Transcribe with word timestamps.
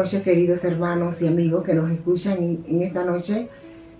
noches, 0.00 0.22
queridos 0.22 0.64
hermanos 0.64 1.20
y 1.20 1.28
amigos 1.28 1.62
que 1.62 1.74
nos 1.74 1.90
escuchan 1.90 2.38
en, 2.66 2.80
esta 2.80 3.04
noche. 3.04 3.50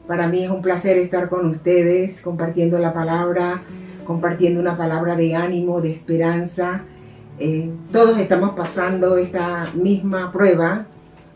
Para 0.06 0.28
mí 0.28 0.42
es 0.42 0.50
un 0.50 0.62
placer 0.62 0.96
estar 0.96 1.28
con 1.28 1.44
ustedes, 1.44 2.22
compartiendo 2.22 2.78
la 2.78 2.94
palabra, 2.94 3.62
compartiendo 4.06 4.62
una 4.62 4.78
palabra 4.78 5.14
de 5.14 5.36
ánimo, 5.36 5.82
de 5.82 5.90
esperanza. 5.90 6.84
Eh, 7.38 7.70
todos 7.92 8.18
estamos 8.18 8.56
pasando 8.56 9.18
esta 9.18 9.70
misma 9.74 10.32
prueba, 10.32 10.86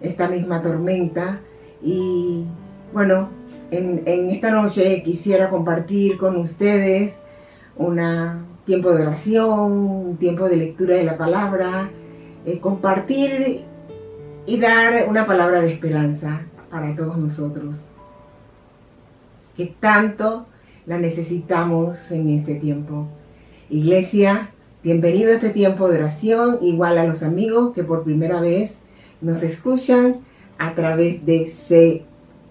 esta 0.01 0.29
misma 0.29 0.63
tormenta. 0.63 1.41
Y 1.83 2.45
bueno, 2.95 3.29
en, 3.71 4.01
en 4.07 4.31
esta 4.31 4.51
noche 4.51 5.03
quisiera 5.03 5.51
compartir 5.51 6.17
con 6.17 6.39
ustedes 6.39 7.13
un 7.77 8.01
tiempo 8.65 8.95
de 8.95 9.03
oración, 9.03 9.61
un 9.61 10.17
tiempo 10.17 10.49
de 10.49 10.57
lectura 10.57 10.95
de 10.95 11.05
la 11.05 11.19
palabra, 11.19 11.91
eh, 12.47 12.61
compartir 12.61 13.74
y 14.47 14.59
dar 14.59 15.07
una 15.09 15.27
palabra 15.27 15.61
de 15.61 15.73
esperanza 15.73 16.43
para 16.71 16.95
todos 16.95 17.17
nosotros, 17.17 17.83
que 19.57 19.75
tanto 19.81 20.47
la 20.87 20.99
necesitamos 20.99 22.11
en 22.11 22.29
este 22.31 22.57
tiempo. 22.57 23.07
Iglesia, 23.71 24.51
bienvenido 24.83 25.31
a 25.31 25.37
este 25.37 25.51
tiempo 25.51 25.89
de 25.89 25.99
oración, 25.99 26.59
igual 26.61 26.99
a 26.99 27.07
los 27.07 27.23
amigos 27.23 27.73
que 27.75 27.85
por 27.85 28.05
primera 28.05 28.41
vez 28.41 28.77
nos 29.21 29.43
escuchan 29.43 30.21
a 30.59 30.75
través 30.75 31.25
de 31.25 31.51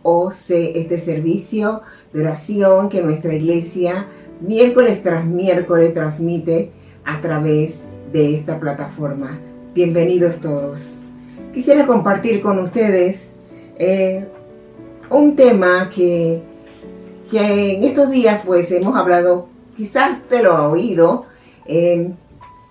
COC, 0.02 0.50
este 0.50 0.98
servicio 0.98 1.82
de 2.12 2.22
oración 2.22 2.90
que 2.90 3.04
nuestra 3.04 3.36
iglesia 3.36 4.08
miércoles 4.42 5.02
tras 5.04 5.26
miércoles 5.26 5.94
transmite 5.94 6.72
a 7.06 7.22
través 7.22 7.80
de 8.12 8.36
esta 8.36 8.60
plataforma. 8.60 9.40
Bienvenidos 9.74 10.38
todos. 10.38 11.03
Quisiera 11.54 11.86
compartir 11.86 12.42
con 12.42 12.58
ustedes 12.58 13.32
eh, 13.78 14.28
un 15.12 15.36
tema 15.36 15.92
que, 15.94 16.42
en 17.32 17.84
estos 17.84 18.10
días 18.10 18.42
pues 18.44 18.72
hemos 18.72 18.96
hablado, 18.98 19.50
quizás 19.76 20.18
te 20.30 20.42
lo 20.42 20.54
ha 20.54 20.68
oído, 20.68 21.28
eh, 21.68 22.12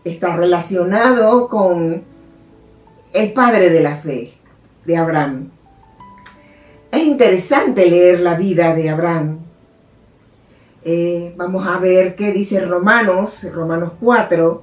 está 0.04 0.34
relacionado 0.34 1.48
con 1.48 2.02
el 3.12 3.32
padre 3.32 3.70
de 3.70 3.80
la 3.82 3.96
fe, 3.98 4.32
de 4.84 4.96
Abraham. 4.96 5.50
Es 6.90 7.04
interesante 7.04 7.88
leer 7.88 8.18
la 8.18 8.34
vida 8.34 8.74
de 8.74 8.90
Abraham. 8.90 9.38
Eh, 10.84 11.32
vamos 11.36 11.64
a 11.68 11.78
ver 11.78 12.16
qué 12.16 12.32
dice 12.32 12.60
Romanos, 12.60 13.46
Romanos 13.52 13.92
4. 14.00 14.62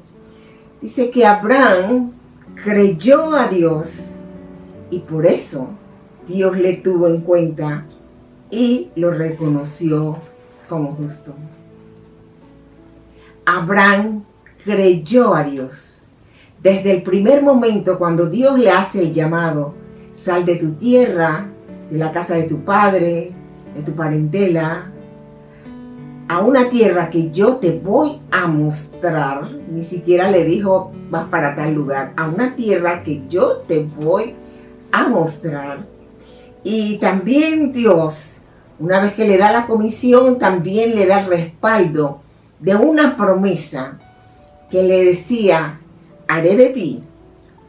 Dice 0.82 1.10
que 1.10 1.26
Abraham 1.26 2.19
creyó 2.64 3.34
a 3.36 3.48
Dios 3.48 4.06
y 4.90 5.00
por 5.00 5.26
eso 5.26 5.70
Dios 6.28 6.58
le 6.58 6.74
tuvo 6.74 7.08
en 7.08 7.22
cuenta 7.22 7.86
y 8.52 8.90
lo 8.96 9.12
reconoció 9.12 10.18
como 10.68 10.94
justo. 10.94 11.34
Abraham 13.46 14.24
creyó 14.64 15.34
a 15.34 15.44
Dios. 15.44 16.02
Desde 16.62 16.92
el 16.92 17.04
primer 17.04 17.42
momento 17.42 17.98
cuando 17.98 18.28
Dios 18.28 18.60
le 18.60 18.70
hace 18.70 19.00
el 19.00 19.14
llamado, 19.14 19.74
sal 20.12 20.46
de 20.46 20.56
tu 20.56 20.74
tierra, 20.74 21.48
de 21.90 21.98
la 21.98 22.12
casa 22.12 22.36
de 22.36 22.44
tu 22.44 22.60
padre, 22.64 23.32
de 23.76 23.84
tu 23.84 23.94
parentela, 23.94 24.92
a 26.30 26.42
una 26.42 26.70
tierra 26.70 27.10
que 27.10 27.32
yo 27.32 27.56
te 27.56 27.72
voy 27.72 28.22
a 28.30 28.46
mostrar, 28.46 29.52
ni 29.68 29.82
siquiera 29.84 30.30
le 30.30 30.46
dijo 30.46 30.92
vas 31.10 31.28
para 31.28 31.56
tal 31.56 31.74
lugar, 31.74 32.14
a 32.16 32.30
una 32.30 32.56
tierra 32.56 33.04
que 33.04 33.24
yo 33.28 33.64
te 33.68 33.90
voy 34.00 34.36
a 34.92 35.08
mostrar. 35.08 35.88
Y 36.64 37.00
también 37.00 37.74
Dios, 37.74 38.38
una 38.78 39.02
vez 39.02 39.14
que 39.14 39.28
le 39.28 39.40
da 39.40 39.52
la 39.52 39.66
comisión, 39.66 40.38
también 40.38 40.94
le 40.94 41.08
da 41.08 41.22
el 41.22 41.30
respaldo 41.30 42.22
de 42.60 42.76
una 42.76 43.18
promesa 43.18 43.98
que 44.70 44.84
le 44.84 45.06
decía, 45.06 45.80
haré 46.28 46.56
de 46.56 46.70
ti 46.70 47.04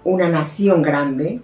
una 0.04 0.28
nación 0.28 0.82
grande 0.82 1.40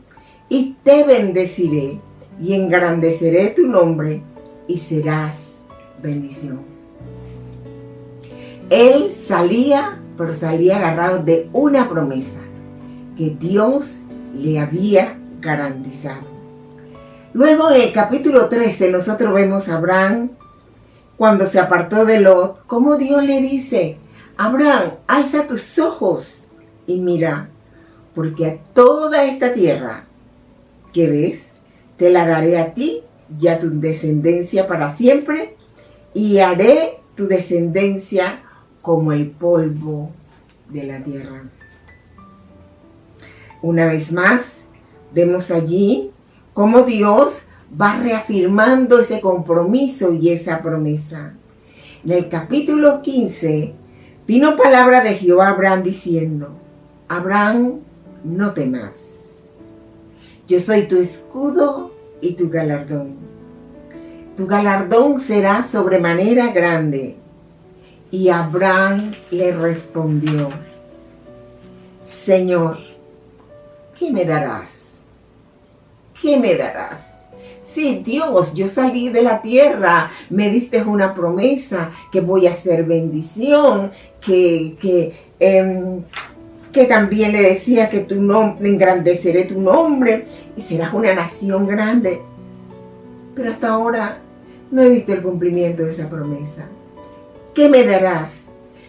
y 0.51 0.77
te 0.83 1.03
bendeciré 1.05 1.99
y 2.39 2.53
engrandeceré 2.53 3.49
tu 3.57 3.67
nombre 3.67 4.23
y 4.69 4.77
serás 4.77 5.39
bendición. 6.03 6.76
Él 8.71 9.13
salía, 9.27 9.99
pero 10.19 10.35
salía 10.35 10.79
agarrado 10.79 11.23
de 11.23 11.49
una 11.53 11.89
promesa 11.89 12.39
que 13.17 13.31
Dios 13.31 14.01
le 14.35 14.59
había 14.59 15.17
garantizado. 15.41 16.27
Luego 17.33 17.71
en 17.71 17.83
el 17.83 17.93
capítulo 17.93 18.49
13 18.49 18.91
nosotros 18.91 19.33
vemos 19.33 19.69
a 19.69 19.77
Abraham 19.77 20.31
cuando 21.17 21.47
se 21.47 21.61
apartó 21.61 22.05
de 22.05 22.21
Lot, 22.21 22.67
como 22.67 22.97
Dios 22.97 23.23
le 23.23 23.41
dice, 23.41 23.99
Abraham, 24.37 24.95
alza 25.07 25.47
tus 25.47 25.79
ojos 25.79 26.45
y 26.89 27.01
mira, 27.01 27.49
porque 28.15 28.47
a 28.47 28.59
toda 28.75 29.25
esta 29.25 29.53
tierra 29.53 30.05
que 30.93 31.09
ves, 31.09 31.47
te 31.99 32.11
la 32.11 32.27
daré 32.27 32.59
a 32.59 32.75
ti 32.75 33.03
y 33.41 33.49
a 33.49 33.59
tu 33.59 33.81
descendencia 33.81 34.67
para 34.67 34.95
siempre, 34.95 35.57
y 36.15 36.39
haré 36.39 36.99
tu 37.15 37.27
descendencia 37.29 38.43
como 38.87 39.11
el 39.11 39.27
polvo 39.33 40.13
de 40.69 40.85
la 40.85 41.03
tierra. 41.03 41.43
Una 43.61 43.87
vez 43.87 44.13
más, 44.13 44.43
vemos 45.13 45.51
allí 45.51 46.13
cómo 46.55 46.83
Dios 46.83 47.49
va 47.69 47.99
reafirmando 47.99 49.01
ese 49.01 49.21
compromiso 49.21 50.13
y 50.13 50.31
esa 50.31 50.63
promesa. 50.63 51.35
En 52.05 52.13
el 52.13 52.29
capítulo 52.29 53.03
15 53.03 53.75
vino 54.25 54.57
palabra 54.57 55.03
de 55.03 55.15
Jehová 55.15 55.49
a 55.49 55.51
Abraham 55.51 55.83
diciendo, 55.83 56.51
Abraham, 57.09 57.81
no 58.23 58.53
temas. 58.53 58.95
Yo 60.47 60.61
soy 60.61 60.87
tu 60.87 60.97
escudo 60.97 61.91
y 62.21 62.35
tu 62.35 62.51
galardón. 62.51 63.17
Tu 64.37 64.47
galardón 64.47 65.19
será 65.19 65.65
sobremanera 65.65 66.53
grande 66.53 67.17
y 68.11 68.29
Abraham 68.29 69.15
le 69.31 69.53
respondió, 69.53 70.49
Señor, 72.01 72.79
¿qué 73.99 74.13
me 74.13 74.25
darás? 74.25 74.83
¿Qué 76.21 76.39
me 76.39 76.55
darás? 76.55 77.15
Sí, 77.63 78.03
Dios, 78.05 78.55
yo 78.55 78.69
salí 78.69 79.11
de 79.11 79.23
la 79.23 79.43
tierra, 79.43 80.11
me 80.31 80.49
diste 80.51 80.83
una 80.83 81.15
promesa 81.15 81.91
que 82.11 82.21
voy 82.21 82.47
a 82.47 82.53
hacer 82.53 82.85
bendición, 82.85 83.91
que, 84.21 84.77
que, 84.81 85.13
em, 85.39 86.03
que 86.73 86.85
también 86.85 87.33
le 87.33 87.43
decía 87.43 87.91
que 87.91 88.01
tu 88.01 88.15
nombre, 88.15 88.69
engrandeceré 88.69 89.45
tu 89.45 89.61
nombre 89.61 90.27
y 90.57 90.61
serás 90.63 90.95
una 90.95 91.13
nación 91.15 91.67
grande. 91.67 92.23
Pero 93.35 93.51
hasta 93.51 93.69
ahora 93.69 94.21
no 94.71 94.83
he 94.83 94.89
visto 94.89 95.13
el 95.13 95.23
cumplimiento 95.23 95.83
de 95.83 95.91
esa 95.91 96.09
promesa. 96.09 96.67
¿Qué 97.57 97.71
me 97.71 97.85
darás? 97.85 98.43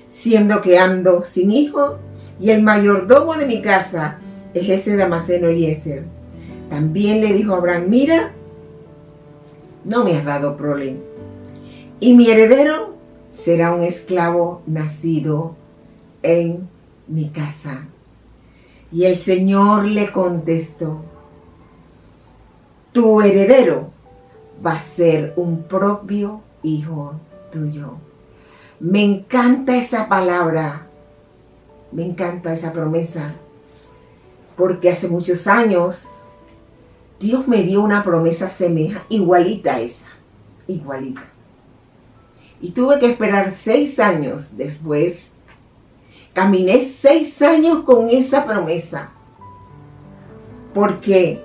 Siendo 0.10 0.62
que 0.62 0.78
ando 0.78 1.24
sin 1.24 1.52
hijo 1.52 1.98
y 2.40 2.50
el 2.52 2.62
mayordomo 2.62 3.34
de 3.36 3.48
mi 3.48 3.62
casa 3.62 4.20
es 4.54 4.68
ese 4.70 4.98
Damaseno 4.98 5.48
Eliezer. 5.48 6.04
También 6.70 7.22
le 7.22 7.32
dijo 7.32 7.54
a 7.54 7.58
Abraham, 7.58 7.86
mira, 7.88 8.34
no 9.86 10.04
me 10.04 10.18
has 10.18 10.26
dado 10.26 10.58
prole. 10.58 10.98
Y 12.02 12.14
mi 12.14 12.30
heredero 12.30 12.94
será 13.32 13.74
un 13.74 13.84
esclavo 13.84 14.62
nacido 14.68 15.56
en 16.22 16.68
mi 17.08 17.30
casa. 17.30 17.86
Y 18.92 19.06
el 19.06 19.16
Señor 19.16 19.86
le 19.86 20.12
contestó, 20.12 21.04
tu 22.92 23.22
heredero 23.22 23.92
va 24.66 24.74
a 24.74 24.80
ser 24.80 25.34
un 25.38 25.64
propio 25.64 26.42
hijo 26.64 27.14
tuyo. 27.50 28.07
Me 28.80 29.04
encanta 29.04 29.76
esa 29.76 30.08
palabra, 30.08 30.86
me 31.92 32.06
encanta 32.06 32.54
esa 32.54 32.72
promesa, 32.72 33.34
porque 34.56 34.92
hace 34.92 35.08
muchos 35.08 35.48
años 35.48 36.06
Dios 37.20 37.48
me 37.48 37.64
dio 37.64 37.82
una 37.82 38.04
promesa 38.04 38.50
semeja, 38.50 39.04
igualita 39.10 39.76
a 39.76 39.80
esa, 39.80 40.06
igualita. 40.68 41.24
Y 42.62 42.72
tuve 42.72 43.00
que 43.00 43.10
esperar 43.10 43.56
seis 43.58 44.00
años 44.00 44.56
después. 44.56 45.28
Caminé 46.34 46.86
seis 46.86 47.42
años 47.42 47.82
con 47.84 48.10
esa 48.10 48.46
promesa, 48.46 49.10
porque 50.76 51.44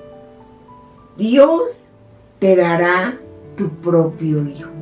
Dios 1.16 1.86
te 2.38 2.56
dará 2.56 3.18
tu 3.56 3.70
propio 3.70 4.42
hijo. 4.46 4.81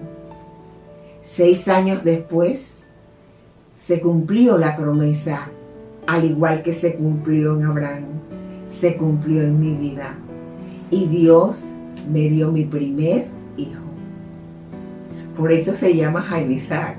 Seis 1.32 1.68
años 1.68 2.02
después, 2.02 2.82
se 3.72 4.00
cumplió 4.00 4.58
la 4.58 4.76
promesa, 4.76 5.46
al 6.08 6.24
igual 6.24 6.64
que 6.64 6.72
se 6.72 6.96
cumplió 6.96 7.56
en 7.56 7.66
Abraham, 7.66 8.04
se 8.80 8.96
cumplió 8.96 9.42
en 9.42 9.60
mi 9.60 9.70
vida. 9.74 10.16
y 10.90 11.06
Dios 11.06 11.66
me 12.10 12.28
dio 12.28 12.50
mi 12.50 12.64
primer 12.64 13.28
hijo. 13.56 13.80
Por 15.36 15.52
eso 15.52 15.72
se 15.72 15.94
llama 15.94 16.20
Jaime 16.22 16.54
Isaac. 16.54 16.98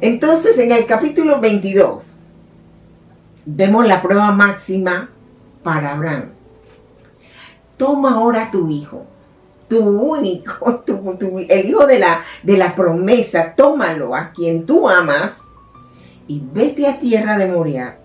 Entonces 0.00 0.58
en 0.58 0.72
el 0.72 0.84
capítulo 0.84 1.40
22 1.40 2.16
vemos 3.46 3.86
la 3.86 4.02
prueba 4.02 4.32
máxima 4.32 5.08
para 5.62 5.92
Abraham. 5.92 6.30
Toma 7.76 8.16
ahora 8.16 8.50
tu 8.50 8.68
hijo, 8.68 9.06
tu 9.72 9.78
único, 9.80 10.84
el 11.48 11.66
hijo 11.66 11.86
de 11.86 11.98
la, 11.98 12.22
de 12.42 12.58
la 12.58 12.74
promesa, 12.74 13.54
tómalo 13.56 14.14
a 14.14 14.30
quien 14.30 14.66
tú 14.66 14.86
amas 14.86 15.32
y 16.28 16.42
vete 16.52 16.86
a 16.86 16.98
tierra 16.98 17.38
de 17.38 17.50
Moria 17.50 17.98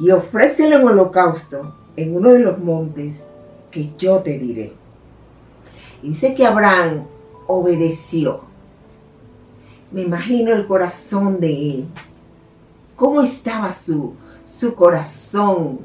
y 0.00 0.10
ofrécele 0.10 0.78
un 0.78 0.88
holocausto 0.88 1.74
en 1.94 2.16
uno 2.16 2.32
de 2.32 2.38
los 2.38 2.58
montes 2.58 3.16
que 3.70 3.90
yo 3.98 4.20
te 4.20 4.38
diré. 4.38 4.72
Y 6.02 6.08
dice 6.08 6.34
que 6.34 6.46
Abraham 6.46 7.04
obedeció. 7.48 8.40
Me 9.92 10.02
imagino 10.02 10.54
el 10.54 10.66
corazón 10.66 11.38
de 11.38 11.70
él. 11.70 11.86
¿Cómo 12.96 13.20
estaba 13.20 13.72
su, 13.74 14.14
su 14.42 14.74
corazón? 14.74 15.80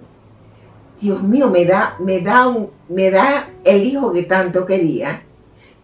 Dios 0.99 1.23
mío, 1.23 1.49
me 1.49 1.65
da, 1.65 1.95
me 1.99 2.19
da, 2.19 2.53
me 2.89 3.09
da 3.09 3.49
el 3.63 3.83
hijo 3.85 4.11
que 4.11 4.23
tanto 4.23 4.65
quería 4.65 5.21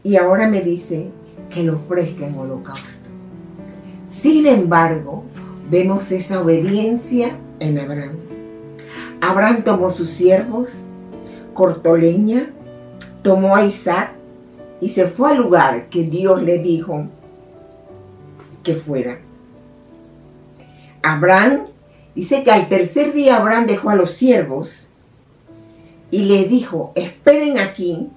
y 0.03 0.17
ahora 0.17 0.47
me 0.47 0.61
dice 0.61 1.09
que 1.49 1.63
lo 1.63 1.75
ofrezca 1.75 2.27
en 2.27 2.37
holocausto. 2.37 3.09
Sin 4.05 4.45
embargo, 4.45 5.23
vemos 5.69 6.11
esa 6.11 6.41
obediencia 6.41 7.37
en 7.59 7.79
Abraham. 7.79 8.17
Abraham 9.21 9.63
tomó 9.63 9.89
sus 9.89 10.09
siervos, 10.09 10.71
cortó 11.53 11.95
leña, 11.95 12.51
tomó 13.21 13.55
a 13.55 13.65
Isaac 13.65 14.11
y 14.81 14.89
se 14.89 15.07
fue 15.07 15.31
al 15.31 15.37
lugar 15.37 15.89
que 15.89 16.03
Dios 16.03 16.43
le 16.43 16.59
dijo 16.59 17.07
que 18.63 18.75
fuera. 18.75 19.19
Abraham 21.01 21.67
dice 22.13 22.43
que 22.43 22.51
al 22.51 22.67
tercer 22.67 23.13
día 23.13 23.37
Abraham 23.37 23.65
dejó 23.65 23.91
a 23.91 23.95
los 23.95 24.11
siervos 24.11 24.89
y 26.11 26.19
le 26.19 26.45
dijo, 26.45 26.91
esperen 26.95 27.57
aquí 27.57 28.09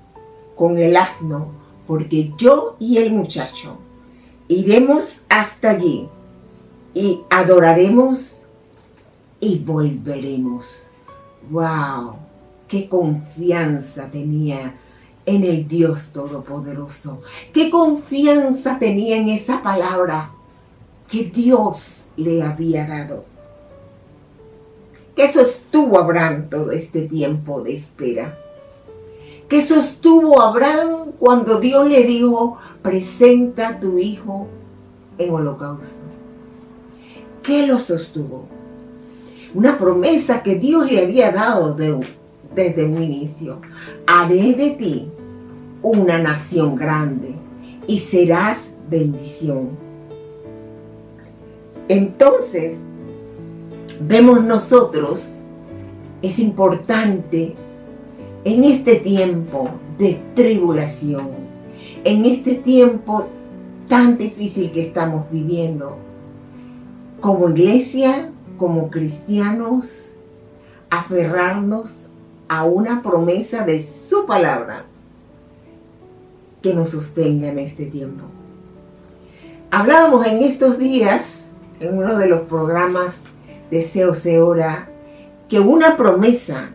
con 0.54 0.78
el 0.78 0.96
asno, 0.96 1.48
porque 1.86 2.32
yo 2.36 2.76
y 2.78 2.98
el 2.98 3.12
muchacho 3.12 3.78
iremos 4.48 5.22
hasta 5.28 5.70
allí 5.70 6.08
y 6.94 7.20
adoraremos 7.30 8.42
y 9.40 9.58
volveremos. 9.58 10.84
¡Wow! 11.50 12.16
¡Qué 12.66 12.88
confianza 12.88 14.10
tenía 14.10 14.74
en 15.24 15.44
el 15.44 15.68
Dios 15.68 16.12
Todopoderoso! 16.12 17.22
¡Qué 17.52 17.70
confianza 17.70 18.78
tenía 18.78 19.16
en 19.16 19.28
esa 19.28 19.62
palabra 19.62 20.30
que 21.10 21.24
Dios 21.24 22.08
le 22.16 22.42
había 22.42 22.86
dado! 22.86 23.24
¿Qué 25.18 25.32
sostuvo 25.32 25.98
Abraham 25.98 26.48
todo 26.48 26.70
este 26.70 27.02
tiempo 27.02 27.60
de 27.60 27.74
espera? 27.74 28.38
¿Qué 29.48 29.64
sostuvo 29.64 30.40
Abraham 30.40 31.06
cuando 31.18 31.58
Dios 31.58 31.88
le 31.88 32.04
dijo, 32.04 32.56
presenta 32.82 33.66
a 33.66 33.80
tu 33.80 33.98
hijo 33.98 34.46
en 35.18 35.34
holocausto? 35.34 36.04
¿Qué 37.42 37.66
lo 37.66 37.80
sostuvo? 37.80 38.44
Una 39.54 39.76
promesa 39.76 40.44
que 40.44 40.54
Dios 40.54 40.88
le 40.88 41.02
había 41.02 41.32
dado 41.32 41.74
desde 42.54 42.84
un 42.84 43.02
inicio. 43.02 43.58
Haré 44.06 44.54
de 44.54 44.70
ti 44.70 45.08
una 45.82 46.18
nación 46.18 46.76
grande 46.76 47.34
y 47.88 47.98
serás 47.98 48.70
bendición. 48.88 49.70
Entonces, 51.88 52.74
vemos 54.00 54.44
nosotros, 54.44 55.40
es 56.22 56.38
importante 56.38 57.54
en 58.44 58.64
este 58.64 58.96
tiempo 58.96 59.68
de 59.98 60.20
tribulación, 60.34 61.30
en 62.04 62.24
este 62.24 62.54
tiempo 62.54 63.26
tan 63.88 64.18
difícil 64.18 64.70
que 64.72 64.82
estamos 64.82 65.30
viviendo, 65.30 65.96
como 67.20 67.48
iglesia, 67.48 68.30
como 68.56 68.90
cristianos, 68.90 70.10
aferrarnos 70.90 72.06
a 72.48 72.64
una 72.64 73.02
promesa 73.02 73.64
de 73.64 73.82
su 73.82 74.26
palabra 74.26 74.84
que 76.62 76.74
nos 76.74 76.90
sostenga 76.90 77.48
en 77.48 77.58
este 77.58 77.86
tiempo. 77.86 78.24
Hablábamos 79.70 80.26
en 80.26 80.42
estos 80.42 80.78
días, 80.78 81.46
en 81.80 81.98
uno 81.98 82.18
de 82.18 82.28
los 82.28 82.40
programas 82.42 83.20
de 83.70 83.82
Seo 83.82 84.14
Seora, 84.14 84.88
que 85.48 85.60
una 85.60 85.96
promesa 85.96 86.70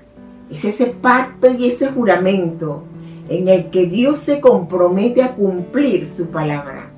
es 0.52 0.66
ese 0.66 0.88
pacto 0.88 1.52
y 1.52 1.68
ese 1.68 1.88
juramento 1.88 2.84
en 3.30 3.48
el 3.48 3.70
que 3.70 3.86
Dios 3.86 4.20
se 4.20 4.42
compromete 4.42 5.24
a 5.24 5.36
cumplir 5.36 6.10
su 6.10 6.28
palabra. 6.28 6.90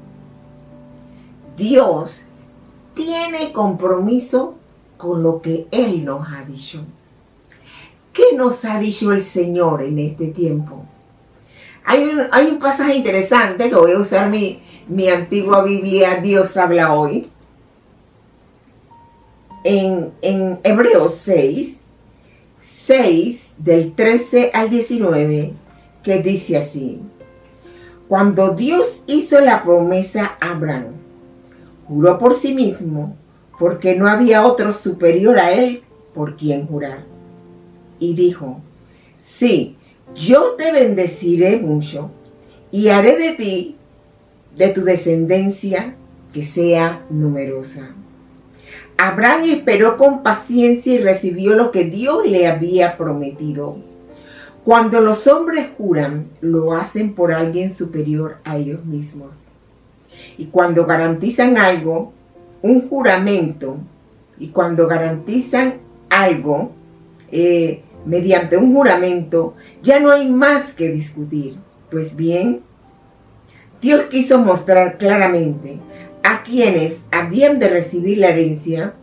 Dios 1.56 2.24
tiene 2.94 3.52
compromiso 3.52 4.56
con 4.98 5.24
lo 5.24 5.42
que 5.42 5.68
Él 5.72 6.04
nos 6.04 6.28
ha 6.28 6.44
dicho. 6.44 6.84
¿Qué 8.12 8.36
nos 8.36 8.64
ha 8.66 8.80
dicho 8.80 9.12
el 9.12 9.22
Señor 9.22 9.84
en 9.84 10.00
este 10.00 10.28
tiempo? 10.28 10.86
Hay 11.84 12.04
un, 12.06 12.22
hay 12.32 12.48
un 12.48 12.60
pasaje 12.60 12.96
interesante 12.96 13.70
que 13.70 13.76
voy 13.76 13.92
a 13.92 14.00
usar 14.00 14.30
mi, 14.30 14.62
mi 14.88 15.10
antigua 15.10 15.64
Biblia, 15.64 16.16
Dios 16.22 16.58
habla 16.58 16.94
hoy. 16.94 17.30
En, 19.68 20.12
en 20.22 20.60
Hebreos 20.64 21.16
6, 21.16 21.78
6, 22.62 23.54
del 23.58 23.96
13 23.96 24.52
al 24.54 24.70
19, 24.70 25.54
que 26.04 26.22
dice 26.22 26.58
así. 26.58 27.02
Cuando 28.08 28.54
Dios 28.54 29.02
hizo 29.08 29.42
la 29.42 29.64
promesa 29.64 30.38
a 30.40 30.52
Abraham, 30.52 30.94
juró 31.88 32.20
por 32.20 32.36
sí 32.36 32.54
mismo, 32.54 33.16
porque 33.58 33.96
no 33.96 34.08
había 34.08 34.46
otro 34.46 34.72
superior 34.72 35.40
a 35.40 35.52
él 35.52 35.82
por 36.14 36.36
quien 36.36 36.68
jurar. 36.68 37.04
Y 38.00 38.14
dijo, 38.14 38.62
sí, 39.20 39.78
yo 40.14 40.52
te 40.52 40.72
bendeciré 40.72 41.58
mucho 41.58 42.12
y 42.72 42.90
haré 42.90 43.18
de 43.18 43.32
ti, 43.34 43.76
de 44.56 44.70
tu 44.70 44.84
descendencia, 44.84 45.96
que 46.32 46.44
sea 46.44 47.04
numerosa. 47.10 47.96
Abraham 48.98 49.44
esperó 49.46 49.98
con 49.98 50.24
paciencia 50.24 50.94
y 50.94 51.00
recibió 51.00 51.56
lo 51.56 51.72
que 51.72 51.84
Dios 51.84 52.26
le 52.26 52.48
había 52.48 52.98
prometido. 52.98 53.78
Cuando 54.64 55.02
los 55.02 55.28
hombres 55.28 55.68
juran, 55.78 56.28
lo 56.42 56.74
hacen 56.74 57.14
por 57.14 57.34
alguien 57.34 57.74
superior 57.74 58.38
a 58.44 58.58
ellos 58.58 58.86
mismos. 58.86 59.32
Y 60.38 60.46
cuando 60.46 60.86
garantizan 60.86 61.58
algo, 61.58 62.14
un 62.62 62.88
juramento, 62.88 63.78
y 64.40 64.48
cuando 64.50 64.88
garantizan 64.88 65.76
algo 66.10 66.72
eh, 67.32 67.82
mediante 68.06 68.58
un 68.58 68.74
juramento, 68.74 69.56
ya 69.84 70.00
no 70.00 70.12
hay 70.12 70.30
más 70.30 70.74
que 70.74 70.90
discutir. 70.90 71.58
Pues 71.92 72.16
bien, 72.16 72.62
Dios 73.82 74.06
quiso 74.06 74.40
mostrar 74.40 74.98
claramente 74.98 75.80
a 76.26 76.42
quienes 76.42 76.98
habían 77.12 77.60
de 77.60 77.70
recibir 77.70 78.18
la 78.18 78.30
herencia 78.30 78.94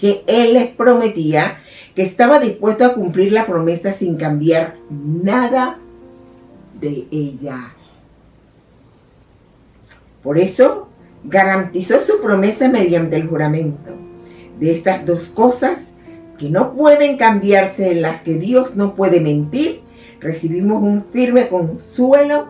que 0.00 0.24
Él 0.26 0.54
les 0.54 0.70
prometía 0.70 1.58
que 1.94 2.02
estaba 2.02 2.40
dispuesto 2.40 2.84
a 2.84 2.94
cumplir 2.94 3.32
la 3.32 3.46
promesa 3.46 3.92
sin 3.92 4.16
cambiar 4.16 4.74
nada 4.90 5.78
de 6.80 7.06
ella. 7.12 7.74
Por 10.20 10.38
eso 10.38 10.88
garantizó 11.22 12.00
su 12.00 12.20
promesa 12.20 12.68
mediante 12.68 13.14
el 13.14 13.28
juramento. 13.28 13.92
De 14.58 14.72
estas 14.72 15.06
dos 15.06 15.28
cosas 15.28 15.78
que 16.38 16.50
no 16.50 16.74
pueden 16.74 17.16
cambiarse, 17.16 17.92
en 17.92 18.02
las 18.02 18.22
que 18.22 18.34
Dios 18.34 18.74
no 18.74 18.96
puede 18.96 19.20
mentir, 19.20 19.82
recibimos 20.20 20.82
un 20.82 21.04
firme 21.12 21.48
consuelo 21.48 22.48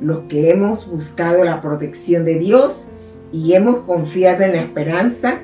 los 0.00 0.20
que 0.20 0.50
hemos 0.50 0.86
buscado 0.88 1.44
la 1.44 1.60
protección 1.60 2.24
de 2.24 2.38
Dios 2.38 2.84
y 3.32 3.54
hemos 3.54 3.80
confiado 3.80 4.44
en 4.44 4.52
la 4.52 4.62
esperanza 4.62 5.40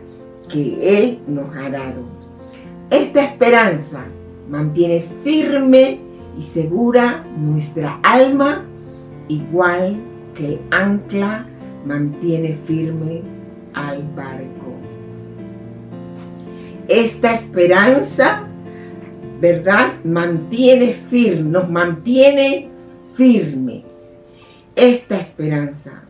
que 0.49 0.99
Él 0.99 1.21
nos 1.27 1.55
ha 1.57 1.71
dado. 1.71 2.03
Esta 2.91 3.25
esperanza 3.25 4.05
mantiene 4.49 5.05
firme 5.23 6.01
y 6.39 6.43
segura 6.43 7.25
nuestra 7.37 7.99
alma, 8.03 8.65
igual 9.29 9.97
que 10.35 10.47
el 10.47 10.61
ancla 10.71 11.47
mantiene 11.87 12.55
firme 12.55 13.23
al 13.75 14.03
barco. 14.15 14.75
Esta 16.89 17.35
esperanza 17.35 18.47
¿verdad? 19.41 19.95
Mantiene 20.05 20.95
firme, 20.95 21.51
nos 21.51 21.69
mantiene 21.69 22.71
firmes 23.15 23.94
esta 24.77 25.19
esperanza. 25.19 26.03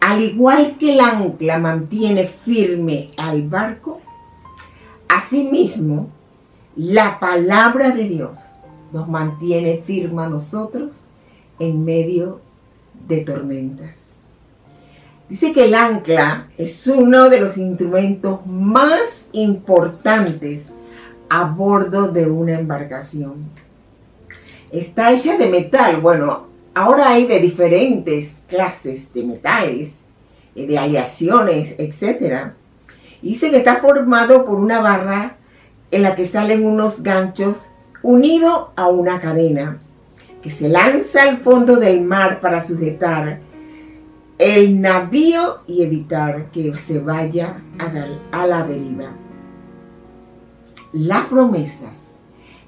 Al 0.00 0.22
igual 0.22 0.76
que 0.78 0.94
el 0.94 1.00
ancla 1.00 1.58
mantiene 1.58 2.26
firme 2.26 3.10
al 3.16 3.42
barco, 3.42 4.00
asimismo, 5.08 6.08
la 6.76 7.18
palabra 7.20 7.90
de 7.90 8.04
Dios 8.04 8.38
nos 8.92 9.08
mantiene 9.08 9.82
firme 9.84 10.22
a 10.22 10.28
nosotros 10.28 11.04
en 11.58 11.84
medio 11.84 12.40
de 13.06 13.18
tormentas. 13.20 13.96
Dice 15.28 15.52
que 15.52 15.66
el 15.66 15.74
ancla 15.74 16.48
es 16.58 16.86
uno 16.86 17.28
de 17.28 17.40
los 17.40 17.56
instrumentos 17.56 18.44
más 18.46 19.26
importantes 19.32 20.64
a 21.28 21.44
bordo 21.44 22.08
de 22.08 22.28
una 22.28 22.54
embarcación. 22.54 23.34
Está 24.72 25.12
hecha 25.12 25.36
de 25.36 25.48
metal. 25.48 26.00
Bueno, 26.00 26.49
ahora 26.74 27.10
hay 27.10 27.26
de 27.26 27.40
diferentes 27.40 28.34
clases 28.48 29.12
de 29.12 29.24
metales, 29.24 29.92
eh, 30.54 30.66
de 30.66 30.78
aleaciones, 30.78 31.74
etc. 31.78 32.52
Dice 33.22 33.50
que 33.50 33.58
está 33.58 33.76
formado 33.76 34.44
por 34.46 34.58
una 34.58 34.80
barra 34.80 35.36
en 35.90 36.02
la 36.02 36.14
que 36.14 36.26
salen 36.26 36.66
unos 36.66 37.02
ganchos 37.02 37.62
unido 38.02 38.72
a 38.76 38.88
una 38.88 39.20
cadena 39.20 39.78
que 40.42 40.50
se 40.50 40.68
lanza 40.68 41.22
al 41.22 41.38
fondo 41.38 41.76
del 41.76 42.00
mar 42.00 42.40
para 42.40 42.60
sujetar 42.60 43.40
el 44.38 44.80
navío 44.80 45.58
y 45.66 45.82
evitar 45.82 46.50
que 46.50 46.74
se 46.78 46.98
vaya 46.98 47.60
a, 48.32 48.46
la 48.46 48.62
deriva 48.62 49.12
las 50.92 51.26
promesas, 51.26 51.99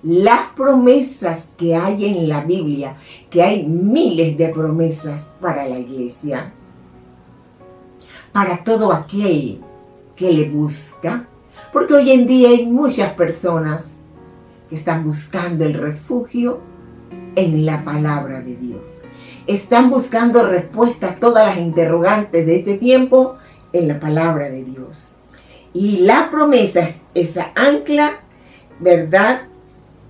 las 0.03 0.51
promesas 0.57 1.51
que 1.57 1.77
hay 1.77 2.07
en 2.07 2.29
la 2.29 2.43
Biblia, 2.43 2.97
que 3.31 3.43
hay 3.43 3.65
miles 3.65 4.37
de 4.37 4.49
promesas 4.49 5.31
para 5.41 5.67
la 5.69 5.79
iglesia, 5.79 6.53
para 8.33 8.65
todo 8.65 8.93
aquel 8.93 9.61
que 10.17 10.33
le 10.33 10.49
busca, 10.49 11.29
porque 11.73 11.95
hoy 11.95 12.11
en 12.11 12.27
día 12.27 12.49
hay 12.49 12.67
muchas 12.67 13.13
personas 13.15 13.87
que 14.69 14.75
están 14.75 15.05
buscando 15.05 15.65
el 15.65 15.75
refugio 15.75 16.61
en 17.37 17.65
la 17.65 17.85
palabra 17.85 18.41
de 18.41 18.57
Dios. 18.57 18.99
Están 19.47 19.91
buscando 19.91 20.49
respuesta 20.49 21.11
a 21.11 21.17
todas 21.17 21.47
las 21.47 21.59
interrogantes 21.59 22.45
de 22.45 22.57
este 22.57 22.79
tiempo 22.79 23.37
en 23.73 23.89
la 23.89 24.01
palabra 24.01 24.49
de 24.51 24.65
Dios. 24.65 25.15
Y 25.73 25.99
la 25.99 26.31
promesa 26.31 26.81
es 26.81 26.97
esa 27.15 27.53
ancla, 27.55 28.21
¿verdad? 28.79 29.43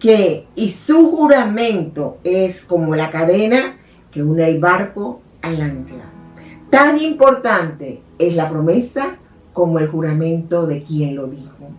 Que, 0.03 0.49
y 0.57 0.69
su 0.71 1.13
juramento 1.13 2.19
es 2.25 2.63
como 2.63 2.97
la 2.97 3.11
cadena 3.11 3.77
que 4.11 4.23
une 4.23 4.45
el 4.49 4.59
barco 4.59 5.21
al 5.43 5.63
ancla. 5.63 6.11
Tan 6.71 7.01
importante 7.01 8.03
es 8.19 8.35
la 8.35 8.51
promesa 8.51 9.17
como 9.53 9.79
el 9.79 9.87
juramento 9.87 10.67
de 10.67 10.83
quien 10.83 11.15
lo 11.15 11.29
dijo. 11.29 11.71